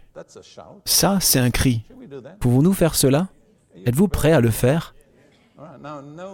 [0.84, 1.82] Ça, c'est un cri.
[2.38, 3.30] Pouvons-nous faire cela?
[3.84, 4.94] Êtes-vous prêt à le faire?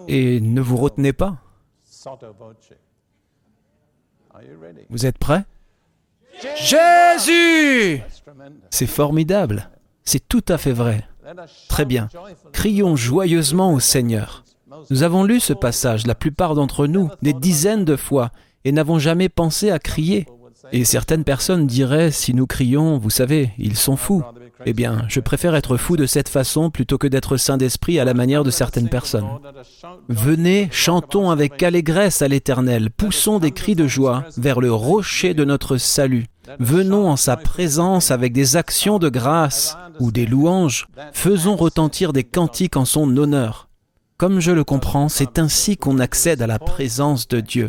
[0.08, 1.36] Et ne vous retenez pas.
[4.90, 5.44] Vous êtes prêts?
[6.56, 8.02] Jésus
[8.70, 9.70] C'est formidable.
[10.04, 11.06] C'est tout à fait vrai.
[11.68, 12.08] Très bien.
[12.52, 14.44] Crions joyeusement au Seigneur.
[14.90, 18.30] Nous avons lu ce passage, la plupart d'entre nous, des dizaines de fois,
[18.64, 20.26] et n'avons jamais pensé à crier.
[20.72, 24.22] Et certaines personnes diraient, si nous crions, vous savez, ils sont fous.
[24.66, 28.04] Eh bien, je préfère être fou de cette façon plutôt que d'être saint d'esprit à
[28.04, 29.28] la manière de certaines personnes.
[30.08, 35.44] Venez, chantons avec allégresse à l'Éternel, poussons des cris de joie vers le rocher de
[35.44, 36.26] notre salut.
[36.58, 42.24] Venons en sa présence avec des actions de grâce ou des louanges, faisons retentir des
[42.24, 43.68] cantiques en son honneur.
[44.16, 47.68] Comme je le comprends, c'est ainsi qu'on accède à la présence de Dieu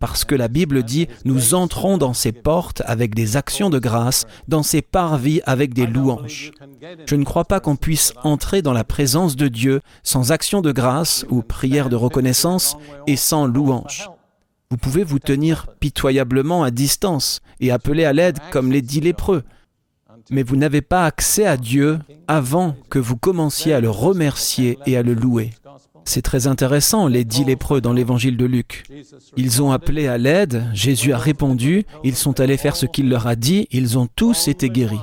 [0.00, 4.26] parce que la Bible dit, nous entrons dans ses portes avec des actions de grâce,
[4.48, 6.50] dans ses parvis avec des louanges.
[7.06, 10.72] Je ne crois pas qu'on puisse entrer dans la présence de Dieu sans action de
[10.72, 14.10] grâce ou prière de reconnaissance et sans louange.
[14.70, 19.42] Vous pouvez vous tenir pitoyablement à distance et appeler à l'aide comme les dix lépreux,
[20.30, 24.96] mais vous n'avez pas accès à Dieu avant que vous commenciez à le remercier et
[24.96, 25.50] à le louer.
[26.04, 28.84] C'est très intéressant, les dix lépreux dans l'évangile de Luc.
[29.36, 33.26] Ils ont appelé à l'aide, Jésus a répondu, ils sont allés faire ce qu'il leur
[33.26, 35.00] a dit, ils ont tous été guéris.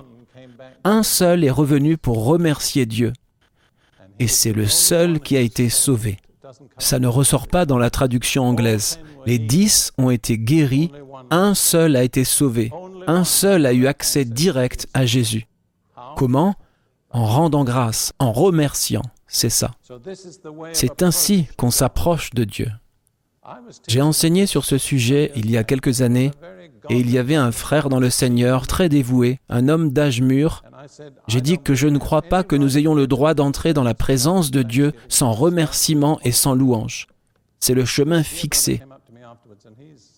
[0.84, 3.14] Un seul est revenu pour remercier Dieu.
[4.20, 6.18] Et c'est le seul qui a été sauvé.
[6.78, 9.00] Ça ne ressort pas dans la traduction anglaise.
[9.26, 10.92] Les dix ont été guéris,
[11.30, 12.72] un seul a été sauvé,
[13.06, 15.48] un seul a eu accès direct à Jésus.
[16.16, 16.56] Comment?
[17.10, 19.72] En rendant grâce, en remerciant c'est ça.
[20.74, 22.72] C'est ainsi qu'on s'approche de Dieu.
[23.88, 26.32] J'ai enseigné sur ce sujet il y a quelques années
[26.90, 30.64] et il y avait un frère dans le Seigneur très dévoué, un homme d'âge mûr.
[31.28, 33.94] J'ai dit que je ne crois pas que nous ayons le droit d'entrer dans la
[33.94, 37.08] présence de Dieu sans remerciement et sans louange.
[37.60, 38.82] C'est le chemin fixé.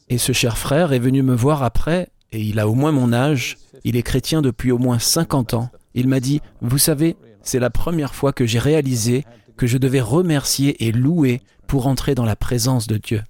[0.10, 3.14] Et ce cher frère est venu me voir après, et il a au moins mon
[3.14, 5.70] âge, il est chrétien depuis au moins 50 ans.
[5.94, 7.16] Il m'a dit, vous savez,
[7.50, 9.26] c'est la première fois que j'ai réalisé
[9.58, 13.24] que je devais remercier et louer pour entrer dans la présence de Dieu.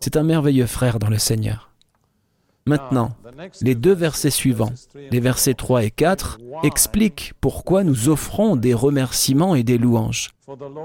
[0.00, 1.70] C'est un merveilleux frère dans le Seigneur.
[2.64, 3.14] Maintenant,
[3.60, 4.72] les deux versets suivants,
[5.10, 10.30] les versets 3 et 4, expliquent pourquoi nous offrons des remerciements et des louanges.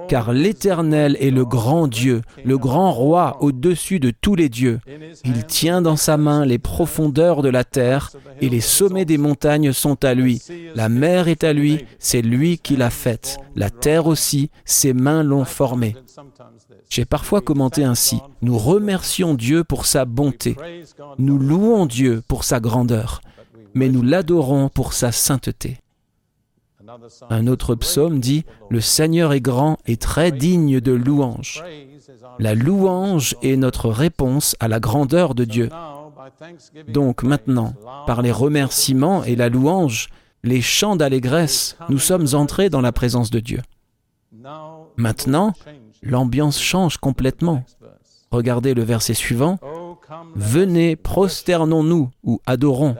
[0.09, 4.79] Car l'Éternel est le grand Dieu, le grand roi au-dessus de tous les dieux.
[5.23, 8.11] Il tient dans sa main les profondeurs de la terre
[8.41, 10.41] et les sommets des montagnes sont à lui.
[10.75, 13.37] La mer est à lui, c'est lui qui l'a faite.
[13.55, 15.95] La terre aussi, ses mains l'ont formée.
[16.89, 20.55] J'ai parfois commenté ainsi, nous remercions Dieu pour sa bonté,
[21.17, 23.21] nous louons Dieu pour sa grandeur,
[23.73, 25.79] mais nous l'adorons pour sa sainteté.
[27.29, 31.63] Un autre psaume dit, Le Seigneur est grand et très digne de louange.
[32.39, 35.69] La louange est notre réponse à la grandeur de Dieu.
[36.87, 37.73] Donc maintenant,
[38.05, 40.09] par les remerciements et la louange,
[40.43, 43.61] les chants d'allégresse, nous sommes entrés dans la présence de Dieu.
[44.97, 45.53] Maintenant,
[46.03, 47.63] l'ambiance change complètement.
[48.31, 49.59] Regardez le verset suivant.
[50.35, 52.95] Venez, prosternons-nous ou adorons.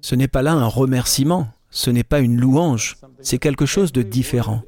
[0.00, 4.02] Ce n'est pas là un remerciement, ce n'est pas une louange, c'est quelque chose de
[4.02, 4.62] différent.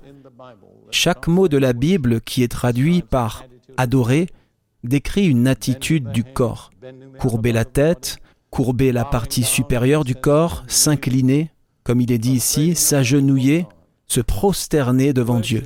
[0.91, 3.45] Chaque mot de la Bible qui est traduit par
[3.77, 4.27] adorer
[4.85, 6.71] décrit une attitude du corps.
[7.19, 8.19] Courber la tête,
[8.51, 11.51] courber la partie supérieure du corps, s'incliner,
[11.85, 13.67] comme il est dit ici, s'agenouiller,
[14.07, 15.65] se prosterner devant Dieu.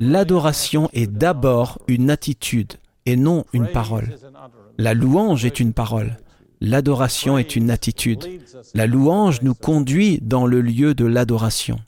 [0.00, 2.74] L'adoration est d'abord une attitude
[3.06, 4.16] et non une parole.
[4.78, 6.16] La louange est une parole.
[6.60, 8.24] L'adoration est une attitude.
[8.74, 11.78] La louange nous conduit dans le lieu de l'adoration.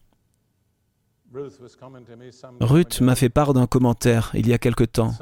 [2.60, 5.14] Ruth m'a fait part d'un commentaire il y a quelque temps.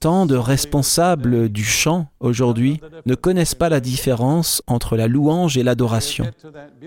[0.00, 5.62] Tant de responsables du chant aujourd'hui ne connaissent pas la différence entre la louange et
[5.62, 6.26] l'adoration.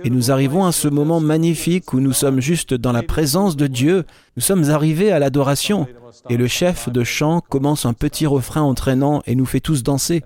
[0.03, 3.68] Et nous arrivons à ce moment magnifique où nous sommes juste dans la présence de
[3.68, 4.05] Dieu,
[4.36, 5.86] nous sommes arrivés à l'adoration,
[6.28, 10.24] et le chef de chant commence un petit refrain entraînant et nous fait tous danser.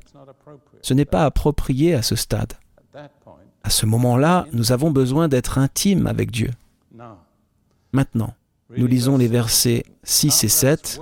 [0.81, 2.53] Ce n'est pas approprié à ce stade.
[3.63, 6.51] À ce moment-là, nous avons besoin d'être intimes avec Dieu.
[7.91, 8.33] Maintenant,
[8.75, 10.99] nous lisons les versets 6 et 7.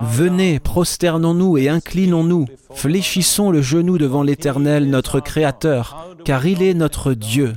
[0.00, 7.14] Venez, prosternons-nous et inclinons-nous, fléchissons le genou devant l'Éternel, notre Créateur, car il est notre
[7.14, 7.54] Dieu.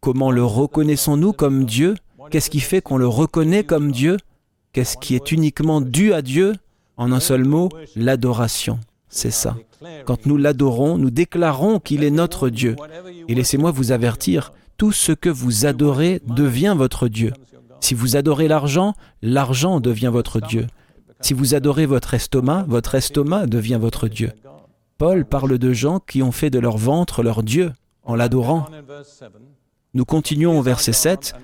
[0.00, 1.96] Comment le reconnaissons-nous comme Dieu?
[2.30, 4.18] Qu'est-ce qui fait qu'on le reconnaît comme Dieu?
[4.72, 6.54] Qu'est-ce qui est uniquement dû à Dieu?
[6.96, 8.78] En un seul mot, l'adoration.
[9.08, 9.56] C'est ça.
[10.06, 12.76] Quand nous l'adorons, nous déclarons qu'il est notre Dieu.
[13.26, 17.32] Et laissez-moi vous avertir, tout ce que vous adorez devient votre Dieu.
[17.80, 20.66] Si vous adorez l'argent, l'argent devient votre Dieu.
[21.20, 24.32] Si vous adorez votre estomac, votre estomac devient votre Dieu.
[24.98, 27.72] Paul parle de gens qui ont fait de leur ventre leur Dieu
[28.04, 28.66] en l'adorant.
[29.92, 31.34] Nous continuons au verset 7,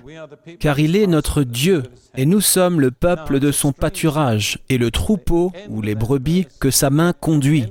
[0.59, 1.83] car il est notre Dieu,
[2.15, 6.71] et nous sommes le peuple de son pâturage, et le troupeau, ou les brebis, que
[6.71, 7.65] sa main conduit.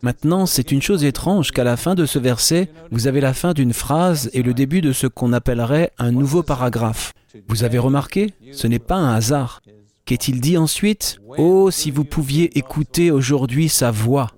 [0.00, 3.52] Maintenant, c'est une chose étrange qu'à la fin de ce verset, vous avez la fin
[3.52, 7.12] d'une phrase et le début de ce qu'on appellerait un nouveau paragraphe.
[7.48, 8.34] Vous avez remarqué?
[8.52, 9.62] Ce n'est pas un hasard.
[10.04, 11.18] Qu'est-il dit ensuite?
[11.38, 14.32] Oh, si vous pouviez écouter aujourd'hui sa voix.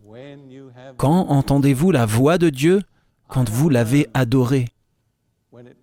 [0.97, 2.80] Quand entendez-vous la voix de Dieu?
[3.28, 4.66] Quand vous l'avez adoré.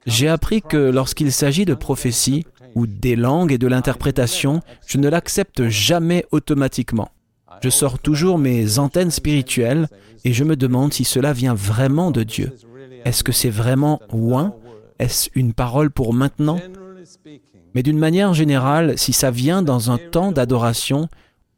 [0.06, 2.46] J'ai appris que lorsqu'il s'agit de prophétie,
[2.76, 7.10] ou des langues et de l'interprétation, je ne l'accepte jamais automatiquement.
[7.62, 9.88] Je sors toujours mes antennes spirituelles
[10.26, 12.52] et je me demande si cela vient vraiment de Dieu.
[13.06, 14.56] Est-ce que c'est vraiment ouin?
[15.00, 16.60] Est-ce une parole pour maintenant?
[17.74, 21.10] Mais d'une manière générale, si ça vient dans un temps d'adoration,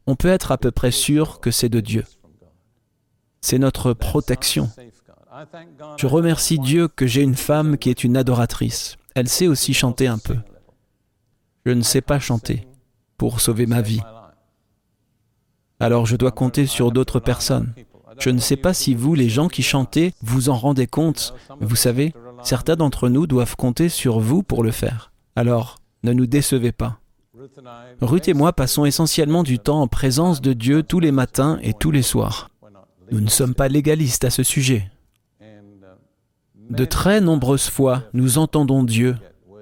[0.08, 2.06] on peut être à peu près sûr que c'est de Dieu.
[3.42, 4.70] C'est notre protection.
[5.98, 8.96] Je remercie Dieu que j'ai une femme qui est une adoratrice.
[9.16, 10.38] Elle sait aussi chanter un peu.
[11.66, 12.68] Je ne sais pas chanter
[13.18, 14.02] pour sauver ma vie.
[15.80, 17.74] Alors je dois compter sur d'autres personnes.
[18.20, 21.34] Je ne sais pas si vous, les gens qui chantez, vous en rendez compte.
[21.60, 22.14] Vous savez,
[22.44, 25.12] certains d'entre nous doivent compter sur vous pour le faire.
[25.36, 27.00] Alors, ne nous décevez pas.
[28.02, 31.74] Ruth et moi passons essentiellement du temps en présence de Dieu tous les matins et
[31.74, 32.50] tous les soirs.
[33.12, 34.90] Nous ne sommes pas légalistes à ce sujet.
[36.70, 39.16] De très nombreuses fois, nous entendons Dieu.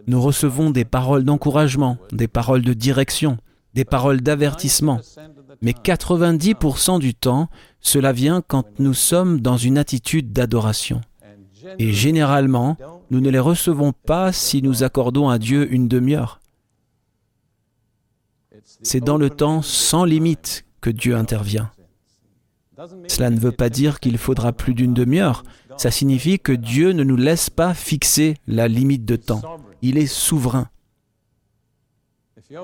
[0.08, 3.38] Nous recevons des paroles d'encouragement, des paroles de direction,
[3.74, 5.00] des paroles d'avertissement.
[5.62, 11.02] Mais 90% du temps, cela vient quand nous sommes dans une attitude d'adoration.
[11.80, 12.78] Et généralement,
[13.12, 16.40] nous ne les recevons pas si nous accordons à Dieu une demi-heure.
[18.82, 21.72] C'est dans le temps sans limite que Dieu intervient.
[23.08, 25.44] Cela ne veut pas dire qu'il faudra plus d'une demi-heure.
[25.78, 29.42] Ça signifie que Dieu ne nous laisse pas fixer la limite de temps.
[29.82, 30.70] Il est souverain.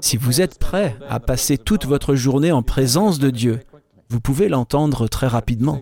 [0.01, 3.59] Si vous êtes prêt à passer toute votre journée en présence de Dieu,
[4.09, 5.81] vous pouvez l'entendre très rapidement.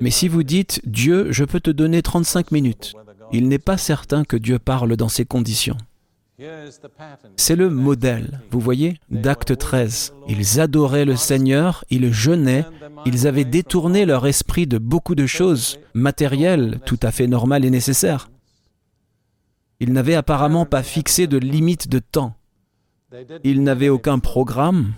[0.00, 2.94] Mais si vous dites Dieu, je peux te donner 35 minutes,
[3.32, 5.76] il n'est pas certain que Dieu parle dans ces conditions.
[7.36, 10.14] C'est le modèle, vous voyez, d'acte 13.
[10.28, 12.64] Ils adoraient le Seigneur, ils jeûnaient,
[13.04, 17.70] ils avaient détourné leur esprit de beaucoup de choses matérielles, tout à fait normales et
[17.70, 18.30] nécessaires.
[19.80, 22.34] Ils n'avaient apparemment pas fixé de limite de temps.
[23.42, 24.92] Ils n'avaient aucun programme.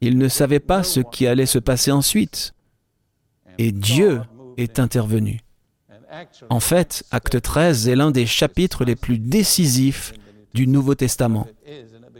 [0.00, 2.54] Ils ne savaient pas ce qui allait se passer ensuite.
[3.58, 4.20] Et Dieu
[4.56, 5.40] est intervenu.
[6.50, 10.12] En fait, Acte 13 est l'un des chapitres les plus décisifs
[10.54, 11.46] du Nouveau Testament,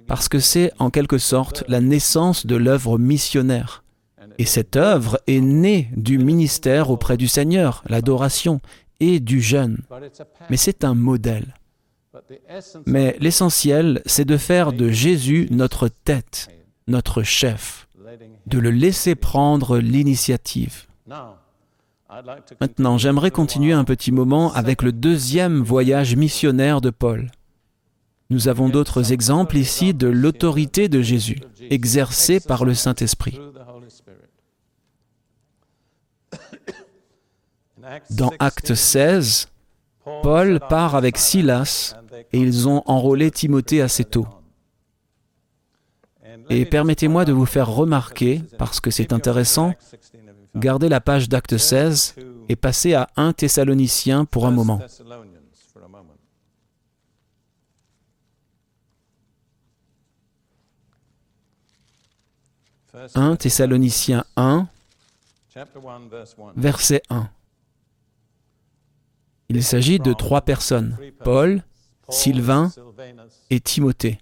[0.06, 3.84] parce que c'est en quelque sorte la naissance de l'œuvre missionnaire.
[4.38, 8.60] Et cette œuvre est née du ministère auprès du Seigneur, l'adoration
[9.00, 9.78] et du jeûne.
[10.50, 11.54] Mais c'est un modèle.
[12.86, 16.48] Mais l'essentiel, c'est de faire de Jésus notre tête,
[16.86, 17.88] notre chef,
[18.46, 20.86] de le laisser prendre l'initiative.
[22.60, 27.30] Maintenant, j'aimerais continuer un petit moment avec le deuxième voyage missionnaire de Paul.
[28.30, 33.38] Nous avons d'autres exemples ici de l'autorité de Jésus, exercée par le Saint-Esprit.
[38.10, 39.48] Dans Acte 16,
[40.22, 41.94] Paul part avec Silas
[42.32, 44.26] et ils ont enrôlé Timothée assez tôt.
[46.48, 49.74] Et permettez-moi de vous faire remarquer, parce que c'est intéressant,
[50.54, 52.14] gardez la page d'Acte 16
[52.48, 54.80] et passez à 1 Thessaloniciens pour un moment.
[63.14, 64.68] 1 Thessaloniciens 1,
[66.56, 67.28] verset 1.
[69.48, 71.62] Il s'agit de trois personnes, Paul,
[72.08, 72.72] Sylvain
[73.50, 74.18] et Timothée.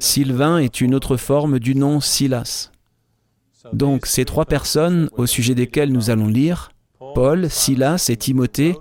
[0.00, 2.70] Sylvain est une autre forme du nom Silas.
[3.72, 6.70] Donc ces trois personnes au sujet desquelles nous allons lire,
[7.14, 8.76] Paul, Silas et Timothée,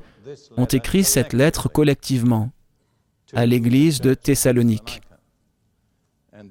[0.58, 2.52] ont écrit cette lettre collectivement
[3.34, 5.02] à l'église de Thessalonique.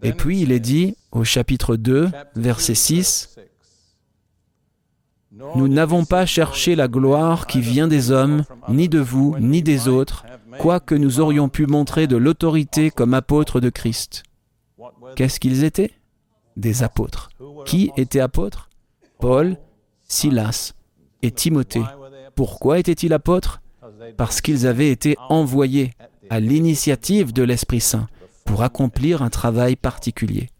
[0.03, 3.37] Et puis il est dit au chapitre 2, verset 6,
[5.55, 9.89] Nous n'avons pas cherché la gloire qui vient des hommes, ni de vous, ni des
[9.89, 10.25] autres,
[10.59, 14.23] quoique nous aurions pu montrer de l'autorité comme apôtres de Christ.
[15.15, 15.93] Qu'est-ce qu'ils étaient?
[16.57, 17.31] Des apôtres.
[17.65, 18.69] Qui étaient apôtres
[19.19, 19.57] Paul,
[20.05, 20.75] Silas
[21.23, 21.85] et Timothée.
[22.35, 23.61] Pourquoi étaient-ils apôtres?
[24.17, 25.93] Parce qu'ils avaient été envoyés
[26.31, 28.09] à l'initiative de l'Esprit Saint
[28.45, 30.51] pour accomplir un travail particulier.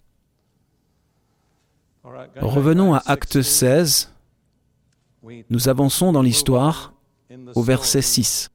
[2.41, 4.13] Revenons à Acte 16.
[5.51, 6.93] Nous avançons dans l'histoire
[7.55, 8.51] au verset 6.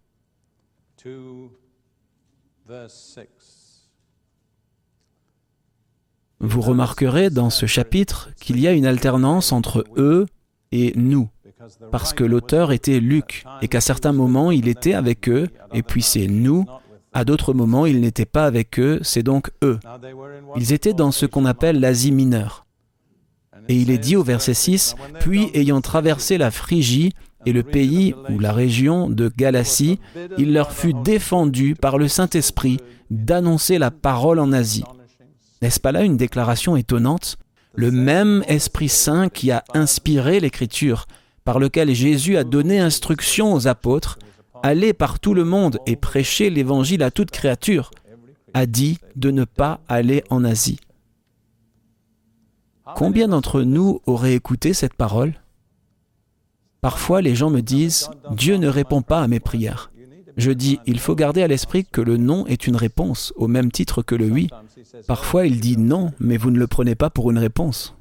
[6.39, 10.25] Vous remarquerez dans ce chapitre qu'il y a une alternance entre eux
[10.71, 11.29] et nous,
[11.91, 16.01] parce que l'auteur était Luc, et qu'à certains moments il était avec eux, et puis
[16.01, 16.65] c'est nous,
[17.13, 19.79] à d'autres moments il n'était pas avec eux, c'est donc eux.
[20.55, 22.65] Ils étaient dans ce qu'on appelle l'Asie mineure.
[23.67, 27.13] Et il est dit au verset 6, Puis ayant traversé la Phrygie
[27.45, 29.99] et le pays ou la région de Galatie,
[30.37, 32.79] il leur fut défendu par le Saint-Esprit
[33.09, 34.83] d'annoncer la parole en Asie.
[35.61, 37.37] N'est-ce pas là une déclaration étonnante?
[37.73, 41.05] Le même Esprit Saint qui a inspiré l'Écriture,
[41.43, 44.19] par lequel Jésus a donné instruction aux apôtres,
[44.63, 47.91] aller par tout le monde et prêcher l'Évangile à toute créature,
[48.53, 50.79] a dit de ne pas aller en Asie.
[52.95, 55.40] Combien d'entre nous auraient écouté cette parole?
[56.81, 59.91] Parfois les gens me disent, Dieu ne répond pas à mes prières.
[60.37, 63.71] Je dis, il faut garder à l'esprit que le non est une réponse, au même
[63.71, 64.49] titre que le oui.
[65.07, 67.95] Parfois il dit non, mais vous ne le prenez pas pour une réponse.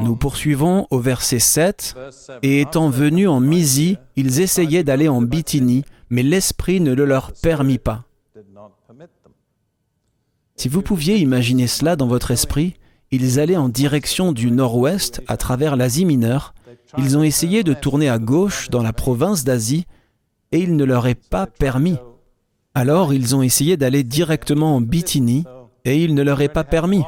[0.00, 1.94] Nous poursuivons au verset 7.
[2.42, 7.32] Et étant venus en Mysie, ils essayaient d'aller en Bithynie, mais l'Esprit ne le leur
[7.42, 8.04] permit pas.
[10.56, 12.74] Si vous pouviez imaginer cela dans votre esprit,
[13.10, 16.54] ils allaient en direction du nord-ouest à travers l'Asie mineure,
[16.98, 19.86] ils ont essayé de tourner à gauche dans la province d'Asie,
[20.52, 21.96] et il ne leur est pas permis.
[22.74, 25.44] Alors ils ont essayé d'aller directement en Bithynie,
[25.84, 27.02] et il ne leur est pas permis.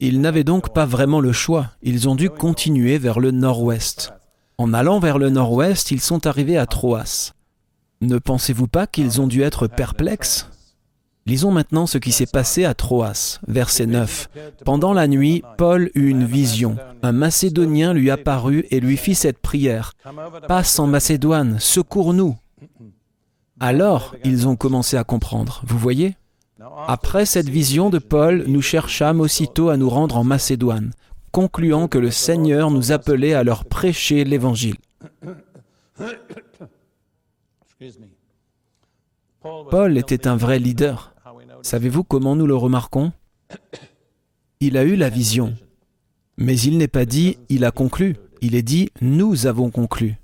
[0.00, 4.12] Ils n'avaient donc pas vraiment le choix, ils ont dû continuer vers le nord-ouest.
[4.58, 7.32] En allant vers le nord-ouest, ils sont arrivés à Troas.
[8.00, 10.48] Ne pensez-vous pas qu'ils ont dû être perplexes?
[11.26, 14.28] Lisons maintenant ce qui s'est passé à Troas, verset 9.
[14.64, 16.76] Pendant la nuit, Paul eut une vision.
[17.02, 19.94] Un Macédonien lui apparut et lui fit cette prière.
[20.46, 22.36] Passe en Macédoine, secours-nous.
[23.58, 25.62] Alors, ils ont commencé à comprendre.
[25.66, 26.14] Vous voyez?
[26.86, 30.92] Après cette vision de Paul, nous cherchâmes aussitôt à nous rendre en Macédoine,
[31.32, 34.76] concluant que le Seigneur nous appelait à leur prêcher l'Évangile.
[39.70, 41.15] Paul était un vrai leader.
[41.66, 43.10] Savez-vous comment nous le remarquons?
[44.60, 45.56] Il a eu la vision.
[46.38, 50.14] Mais il n'est pas dit il a conclu, il est dit nous avons conclu.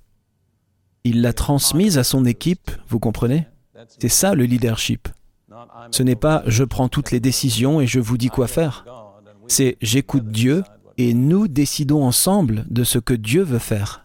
[1.03, 3.49] Il l'a transmise à son équipe, vous comprenez?
[3.99, 5.09] C'est ça le leadership.
[5.91, 8.85] Ce n'est pas je prends toutes les décisions et je vous dis quoi faire.
[9.49, 10.63] C'est j'écoute Dieu
[10.97, 14.05] et nous décidons ensemble de ce que Dieu veut faire.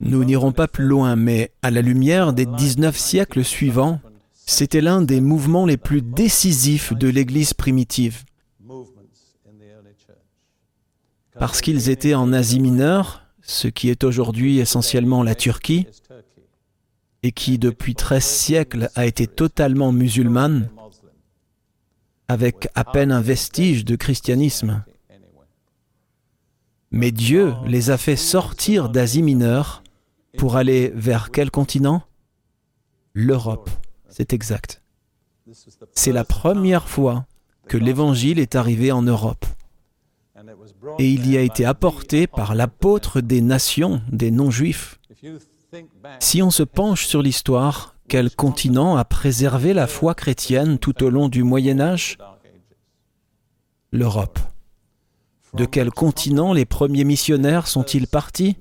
[0.00, 4.00] Nous n'irons pas plus loin, mais à la lumière des 19 siècles suivants,
[4.48, 8.24] c'était l'un des mouvements les plus décisifs de l'Église primitive.
[11.38, 15.86] Parce qu'ils étaient en Asie mineure, ce qui est aujourd'hui essentiellement la Turquie,
[17.22, 20.70] et qui depuis 13 siècles a été totalement musulmane,
[22.26, 24.82] avec à peine un vestige de christianisme.
[26.90, 29.82] Mais Dieu les a fait sortir d'Asie mineure
[30.38, 32.02] pour aller vers quel continent?
[33.12, 33.68] L'Europe,
[34.08, 34.82] c'est exact.
[35.92, 37.26] C'est la première fois
[37.66, 39.46] que l'Évangile est arrivé en Europe.
[40.98, 44.98] Et il y a été apporté par l'apôtre des nations, des non-juifs.
[46.20, 51.10] Si on se penche sur l'histoire, quel continent a préservé la foi chrétienne tout au
[51.10, 52.18] long du Moyen Âge?
[53.92, 54.38] L'Europe.
[55.54, 58.56] De quel continent les premiers missionnaires sont-ils partis?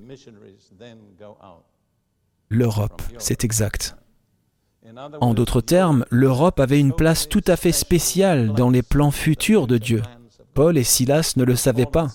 [2.49, 3.96] L'Europe, c'est exact.
[5.21, 9.67] En d'autres termes, l'Europe avait une place tout à fait spéciale dans les plans futurs
[9.67, 10.01] de Dieu.
[10.53, 12.07] Paul et Silas ne le savaient pas,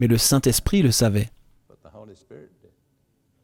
[0.00, 1.30] mais le Saint-Esprit le savait.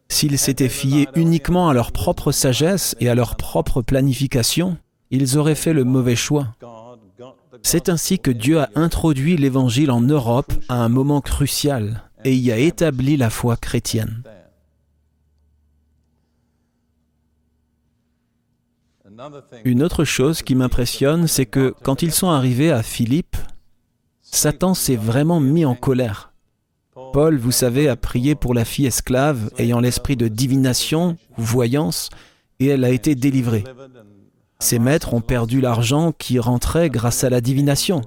[0.08, 4.76] S'ils s'étaient fiés uniquement à leur propre sagesse et à leur propre planification,
[5.10, 6.48] ils auraient fait le mauvais choix.
[7.62, 12.52] C'est ainsi que Dieu a introduit l'Évangile en Europe à un moment crucial et y
[12.52, 14.22] a établi la foi chrétienne.
[19.64, 23.36] Une autre chose qui m'impressionne, c'est que quand ils sont arrivés à Philippe,
[24.22, 26.32] Satan s'est vraiment mis en colère.
[27.12, 32.10] Paul, vous savez, a prié pour la fille esclave ayant l'esprit de divination voyance,
[32.60, 33.64] et elle a été délivrée.
[34.58, 38.02] Ses maîtres ont perdu l'argent qui rentrait grâce à la divination,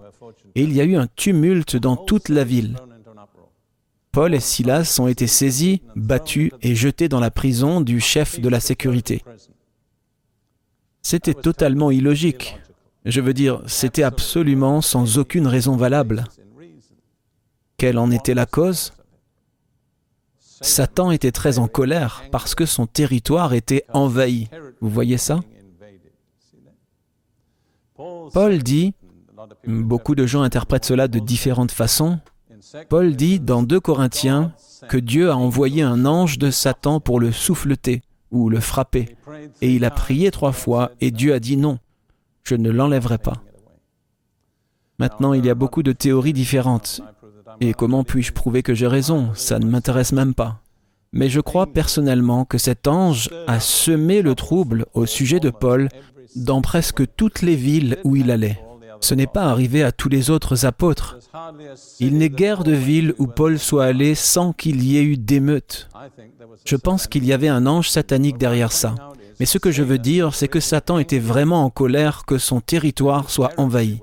[0.56, 2.76] et il y a eu un tumulte dans toute la ville.
[4.12, 8.50] Paul et Silas ont été saisis, battus et jetés dans la prison du chef de
[8.50, 9.22] la sécurité.
[11.10, 12.60] C'était totalement illogique.
[13.06, 16.26] Je veux dire, c'était absolument sans aucune raison valable.
[17.78, 18.92] Quelle en était la cause?
[20.42, 24.50] Satan était très en colère parce que son territoire était envahi.
[24.82, 25.40] Vous voyez ça?
[27.96, 28.94] Paul dit,
[29.66, 32.20] beaucoup de gens interprètent cela de différentes façons,
[32.90, 34.52] Paul dit dans 2 Corinthiens
[34.90, 38.02] que Dieu a envoyé un ange de Satan pour le souffleter
[38.32, 39.16] ou le frapper.
[39.62, 41.80] Et il a prié trois fois et Dieu a dit non,
[42.44, 43.44] je ne l'enlèverai pas.
[45.00, 47.02] Maintenant, il y a beaucoup de théories différentes.
[47.60, 49.32] Et comment puis-je prouver que j'ai raison?
[49.34, 50.62] Ça ne m'intéresse même pas.
[51.14, 55.90] Mais je crois personnellement que cet ange a semé le trouble au sujet de Paul
[56.36, 58.60] dans presque toutes les villes où il allait.
[59.02, 61.18] Ce n'est pas arrivé à tous les autres apôtres.
[62.00, 65.90] Il n'est guère de ville où Paul soit allé sans qu'il y ait eu d'émeutes.
[66.66, 68.96] Je pense qu'il y avait un ange satanique derrière ça.
[69.40, 72.60] Mais ce que je veux dire, c'est que Satan était vraiment en colère que son
[72.60, 74.00] territoire soit envahi.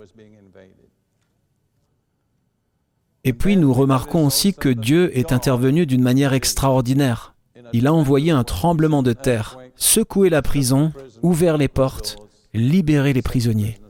[3.24, 7.34] Et puis nous remarquons aussi que Dieu est intervenu d'une manière extraordinaire.
[7.72, 10.92] Il a envoyé un tremblement de terre, secoué la prison,
[11.22, 12.16] ouvert les portes,
[12.52, 13.80] libéré les prisonniers.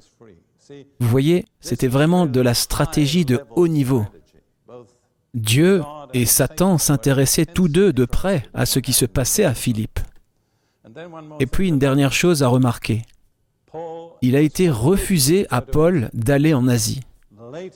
[1.00, 4.06] Vous voyez, c'était vraiment de la stratégie de haut niveau.
[5.34, 9.98] Dieu et Satan s'intéressaient tous deux de près à ce qui se passait à Philippe.
[11.40, 13.02] Et puis une dernière chose à remarquer.
[14.22, 17.00] Il a été refusé à Paul d'aller en Asie.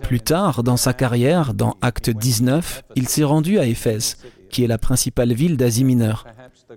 [0.03, 4.17] Plus tard, dans sa carrière, dans Acte 19, il s'est rendu à Éphèse,
[4.51, 6.27] qui est la principale ville d'Asie mineure,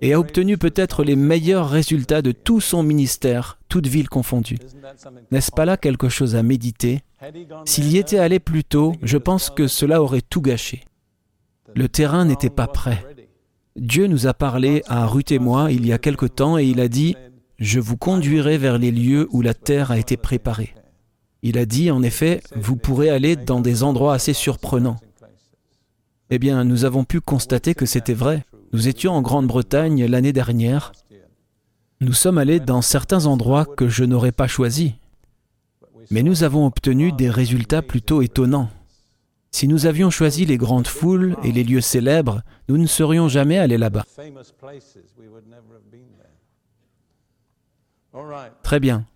[0.00, 4.58] et a obtenu peut-être les meilleurs résultats de tout son ministère, toute ville confondue.
[5.30, 7.02] N'est-ce pas là quelque chose à méditer?
[7.64, 10.84] S'il y était allé plus tôt, je pense que cela aurait tout gâché.
[11.74, 13.04] Le terrain n'était pas prêt.
[13.76, 16.80] Dieu nous a parlé à Ruth et moi il y a quelque temps et il
[16.80, 17.16] a dit,
[17.58, 20.74] Je vous conduirai vers les lieux où la terre a été préparée.
[21.42, 24.98] Il a dit, en effet, vous pourrez aller dans des endroits assez surprenants.
[26.30, 28.44] Eh bien, nous avons pu constater que c'était vrai.
[28.72, 30.92] Nous étions en Grande-Bretagne l'année dernière.
[32.00, 34.92] Nous sommes allés dans certains endroits que je n'aurais pas choisis.
[36.10, 38.70] Mais nous avons obtenu des résultats plutôt étonnants.
[39.50, 43.58] Si nous avions choisi les grandes foules et les lieux célèbres, nous ne serions jamais
[43.58, 44.06] allés là-bas.
[48.62, 49.06] Très bien.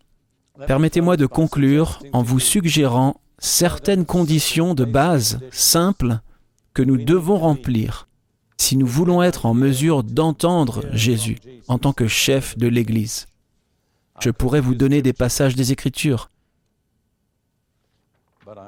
[0.66, 6.20] Permettez-moi de conclure en vous suggérant certaines conditions de base simples
[6.74, 8.05] que nous devons remplir
[8.56, 11.38] si nous voulons être en mesure d'entendre Jésus
[11.68, 13.26] en tant que chef de l'Église.
[14.20, 16.30] Je pourrais vous donner des passages des Écritures,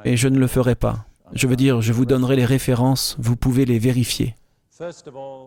[0.04, 1.06] et je ne le ferai pas.
[1.32, 4.34] Je veux dire, je vous donnerai les références, vous pouvez les vérifier.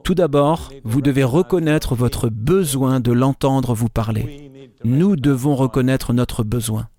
[0.03, 4.51] Tout d'abord, vous devez reconnaître votre besoin de l'entendre vous parler.
[4.83, 6.89] Nous devons reconnaître notre besoin.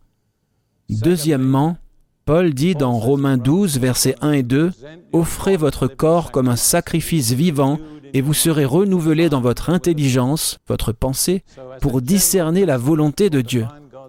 [0.89, 1.77] Deuxièmement,
[2.25, 4.71] Paul dit dans Romains 12, versets 1 et 2,
[5.13, 7.79] Offrez votre corps comme un sacrifice vivant
[8.15, 11.43] et vous serez renouvelés dans votre intelligence, votre pensée,
[11.81, 13.67] pour discerner la volonté de Dieu.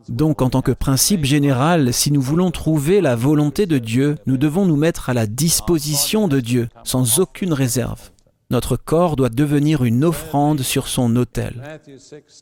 [0.09, 4.37] Donc en tant que principe général, si nous voulons trouver la volonté de Dieu, nous
[4.37, 8.12] devons nous mettre à la disposition de Dieu, sans aucune réserve.
[8.53, 11.81] Notre corps doit devenir une offrande sur son autel.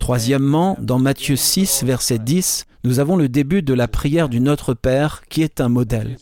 [0.02, 4.74] Troisièmement, dans Matthieu 6, verset 10, nous avons le début de la prière du Notre
[4.74, 6.18] Père qui est un modèle.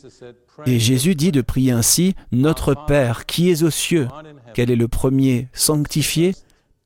[0.67, 4.07] Et Jésus dit de prier ainsi, Notre Père qui es aux cieux.
[4.53, 6.35] Quel est le premier Sanctifié?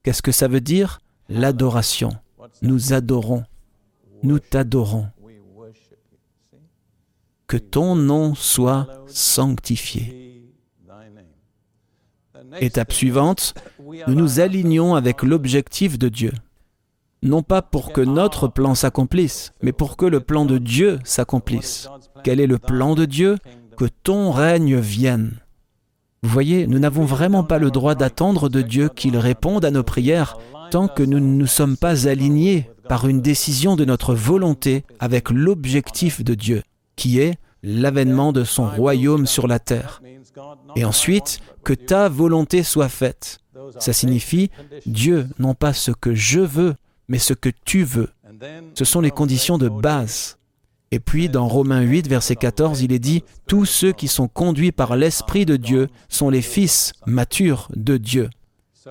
[0.03, 1.01] Qu'est-ce que ça veut dire?
[1.27, 2.11] L'adoration.
[2.61, 3.43] Nous adorons.
[4.23, 5.07] Nous t'adorons.
[7.47, 10.32] Que ton nom soit sanctifié.
[12.59, 13.53] Étape suivante,
[14.07, 16.31] nous nous alignons avec l'objectif de Dieu.
[17.21, 21.87] Non pas pour que notre plan s'accomplisse, mais pour que le plan de Dieu s'accomplisse.
[22.23, 23.37] Quel est le plan de Dieu?
[23.77, 25.39] Que ton règne vienne.
[26.21, 29.83] Vous voyez, nous n'avons vraiment pas le droit d'attendre de Dieu qu'il réponde à nos
[29.83, 30.37] prières
[30.71, 35.29] tant que nous ne nous sommes pas alignés par une décision de notre volonté avec
[35.29, 36.63] l'objectif de Dieu,
[36.95, 40.01] qui est l'avènement de son royaume sur la terre.
[40.75, 43.39] Et ensuite, que ta volonté soit faite.
[43.79, 44.49] Ça signifie,
[44.85, 46.75] Dieu, non pas ce que je veux,
[47.07, 48.09] mais ce que tu veux.
[48.75, 50.37] Ce sont les conditions de base.
[50.91, 54.71] Et puis dans Romains 8, verset 14, il est dit, Tous ceux qui sont conduits
[54.71, 58.29] par l'Esprit de Dieu sont les fils matures de Dieu.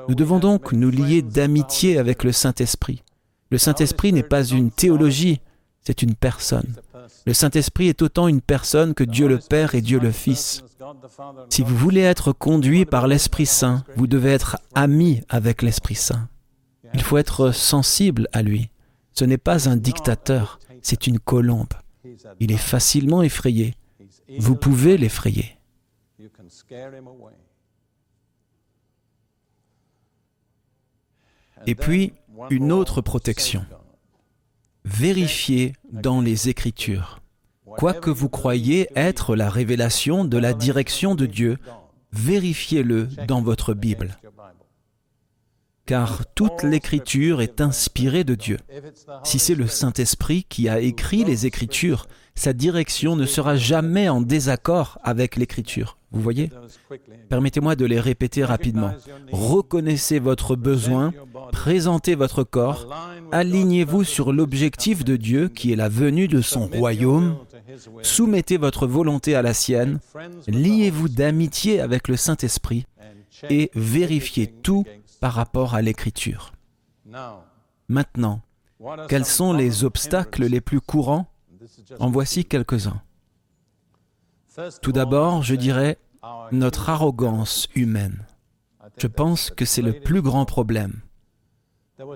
[0.09, 3.03] Nous devons donc nous lier d'amitié avec le Saint-Esprit.
[3.51, 5.40] Le Saint-Esprit n'est pas une théologie,
[5.82, 6.74] c'est une personne.
[7.24, 10.64] Le Saint-Esprit est autant une personne que Dieu le Père et Dieu le Fils.
[11.50, 16.28] Si vous voulez être conduit par l'Esprit Saint, vous devez être ami avec l'Esprit Saint.
[16.94, 18.70] Il faut être sensible à lui.
[19.12, 21.72] Ce n'est pas un dictateur, c'est une colombe.
[22.40, 23.74] Il est facilement effrayé.
[24.38, 25.58] Vous pouvez l'effrayer.
[31.66, 32.14] Et puis,
[32.50, 33.64] une autre protection.
[34.85, 37.20] Vérifiez dans les Écritures.
[37.64, 41.59] Quoi que vous croyez être la révélation de la direction de Dieu,
[42.12, 44.18] vérifiez-le dans votre Bible.
[45.85, 48.59] car toute l'écriture est inspirée de Dieu.
[49.24, 54.20] Si c'est le Saint-Esprit qui a écrit les Écritures, sa direction ne sera jamais en
[54.20, 55.99] désaccord avec l'écriture.
[56.12, 56.50] Vous voyez?
[57.28, 58.92] Permettez-moi de les répéter rapidement.
[59.30, 61.12] Reconnaissez votre besoin,
[61.52, 62.88] présentez votre corps,
[63.32, 67.38] alignez-vous sur l'objectif de Dieu qui est la venue de son royaume,
[68.02, 70.00] soumettez votre volonté à la sienne,
[70.48, 72.84] liez-vous d'amitié avec le Saint-Esprit
[73.48, 74.84] et vérifiez tout
[75.20, 76.52] par rapport à l'écriture.
[77.88, 78.40] Maintenant,
[79.08, 81.26] quels sont les obstacles les plus courants?
[82.00, 83.00] En voici quelques-uns.
[84.82, 85.98] Tout d'abord, je dirais
[86.50, 88.26] notre arrogance humaine.
[88.98, 91.00] Je pense que c'est le plus grand problème.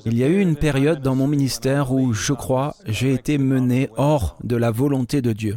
[0.05, 3.89] Il y a eu une période dans mon ministère où, je crois, j'ai été mené
[3.97, 5.57] hors de la volonté de Dieu.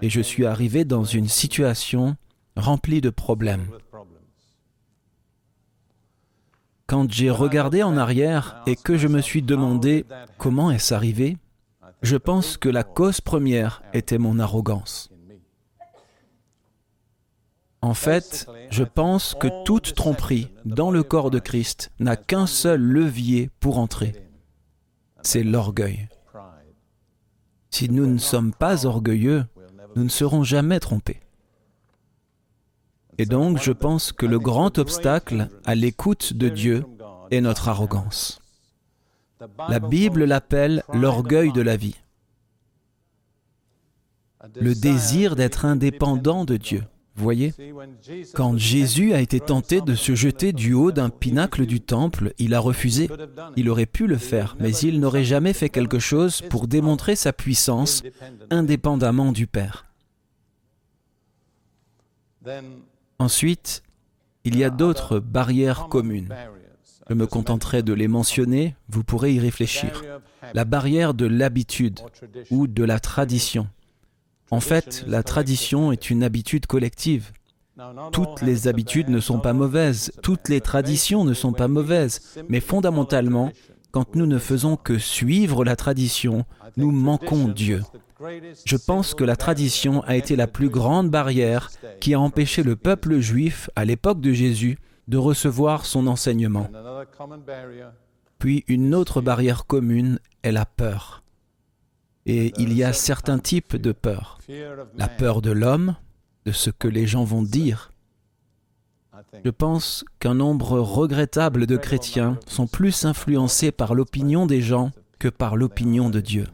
[0.00, 2.16] Et je suis arrivé dans une situation
[2.56, 3.66] remplie de problèmes.
[6.86, 10.04] Quand j'ai regardé en arrière et que je me suis demandé
[10.38, 11.38] comment est-ce arrivé,
[12.02, 15.11] je pense que la cause première était mon arrogance.
[17.82, 22.80] En fait, je pense que toute tromperie dans le corps de Christ n'a qu'un seul
[22.80, 24.14] levier pour entrer.
[25.22, 26.08] C'est l'orgueil.
[27.70, 29.44] Si nous ne sommes pas orgueilleux,
[29.96, 31.20] nous ne serons jamais trompés.
[33.18, 36.84] Et donc, je pense que le grand obstacle à l'écoute de Dieu
[37.30, 38.40] est notre arrogance.
[39.68, 41.96] La Bible l'appelle l'orgueil de la vie,
[44.54, 46.84] le désir d'être indépendant de Dieu.
[47.14, 47.52] Voyez,
[48.34, 52.54] quand Jésus a été tenté de se jeter du haut d'un pinacle du temple, il
[52.54, 53.08] a refusé.
[53.56, 57.32] Il aurait pu le faire, mais il n'aurait jamais fait quelque chose pour démontrer sa
[57.32, 58.02] puissance
[58.50, 59.86] indépendamment du Père.
[63.18, 63.82] Ensuite,
[64.44, 66.34] il y a d'autres barrières communes.
[67.08, 70.02] Je me contenterai de les mentionner, vous pourrez y réfléchir.
[70.54, 72.00] La barrière de l'habitude
[72.50, 73.68] ou de la tradition.
[74.52, 77.32] En fait, la tradition est une habitude collective.
[78.12, 82.60] Toutes les habitudes ne sont pas mauvaises, toutes les traditions ne sont pas mauvaises, mais
[82.60, 83.50] fondamentalement,
[83.92, 86.44] quand nous ne faisons que suivre la tradition,
[86.76, 87.80] nous manquons Dieu.
[88.66, 92.76] Je pense que la tradition a été la plus grande barrière qui a empêché le
[92.76, 94.76] peuple juif, à l'époque de Jésus,
[95.08, 96.68] de recevoir son enseignement.
[98.38, 101.21] Puis une autre barrière commune est la peur.
[102.26, 104.38] Et il y a certains types de peur.
[104.96, 105.96] La peur de l'homme,
[106.44, 107.90] de ce que les gens vont dire.
[109.44, 115.28] Je pense qu'un nombre regrettable de chrétiens sont plus influencés par l'opinion des gens que
[115.28, 116.46] par l'opinion de Dieu.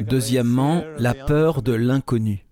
[0.00, 2.46] Deuxièmement, la peur de l'inconnu.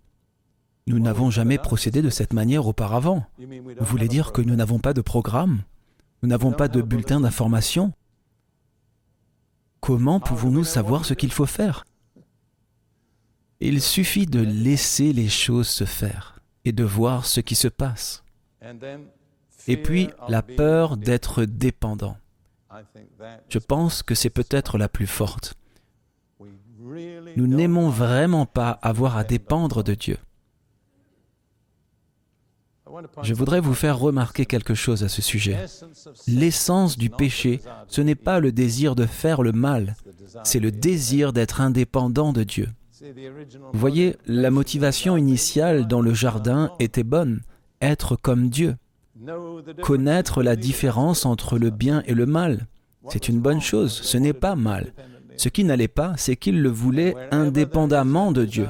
[0.86, 3.24] Nous n'avons jamais procédé de cette manière auparavant.
[3.38, 5.62] Vous voulez dire que nous n'avons pas de programme?
[6.22, 7.92] Nous n'avons pas de bulletin d'information?
[9.82, 11.84] Comment pouvons-nous savoir ce qu'il faut faire?
[13.58, 18.22] Il suffit de laisser les choses se faire et de voir ce qui se passe.
[19.66, 22.16] Et puis, la peur d'être dépendant.
[23.48, 25.54] Je pense que c'est peut-être la plus forte.
[27.36, 30.18] Nous n'aimons vraiment pas avoir à dépendre de Dieu.
[33.22, 35.56] Je voudrais vous faire remarquer quelque chose à ce sujet.
[36.26, 39.96] L'essence du péché, ce n'est pas le désir de faire le mal,
[40.44, 42.68] c'est le désir d'être indépendant de Dieu.
[43.72, 47.40] Vous voyez, la motivation initiale dans le jardin était bonne,
[47.80, 48.76] être comme Dieu.
[49.82, 52.66] Connaître la différence entre le bien et le mal,
[53.08, 54.92] c'est une bonne chose, ce n'est pas mal.
[55.36, 58.66] Ce qui n'allait pas, c'est qu'il le voulait indépendamment de Dieu.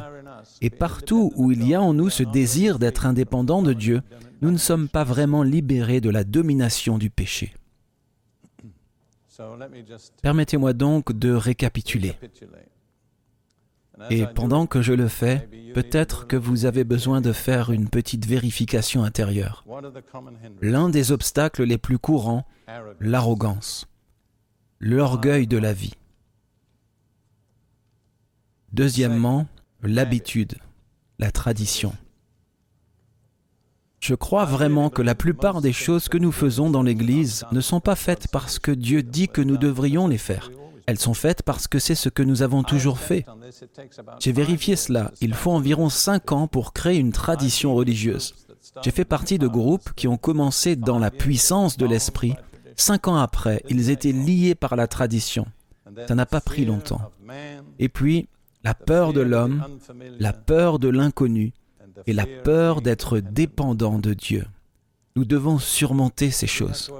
[0.62, 4.00] Et partout où il y a en nous ce désir d'être indépendant de Dieu,
[4.42, 7.52] nous ne sommes pas vraiment libérés de la domination du péché.
[10.22, 12.14] Permettez-moi donc de récapituler.
[14.08, 18.24] Et pendant que je le fais, peut-être que vous avez besoin de faire une petite
[18.24, 19.64] vérification intérieure.
[20.60, 22.46] L'un des obstacles les plus courants,
[23.00, 23.88] l'arrogance,
[24.78, 25.94] l'orgueil de la vie.
[28.72, 29.46] Deuxièmement,
[29.82, 30.54] l'habitude,
[31.18, 31.92] la tradition.
[34.00, 37.80] Je crois vraiment que la plupart des choses que nous faisons dans l'Église ne sont
[37.80, 40.50] pas faites parce que Dieu dit que nous devrions les faire.
[40.86, 43.24] Elles sont faites parce que c'est ce que nous avons toujours fait.
[44.18, 45.12] J'ai vérifié cela.
[45.20, 48.34] Il faut environ cinq ans pour créer une tradition religieuse.
[48.82, 52.34] J'ai fait partie de groupes qui ont commencé dans la puissance de l'Esprit.
[52.76, 55.46] Cinq ans après, ils étaient liés par la tradition.
[56.08, 57.12] Ça n'a pas pris longtemps.
[57.78, 58.28] Et puis,
[58.64, 59.64] la peur de l'homme,
[60.18, 61.52] la peur de l'inconnu
[62.06, 64.44] et la peur d'être dépendant de Dieu.
[65.16, 66.90] Nous devons surmonter ces choses.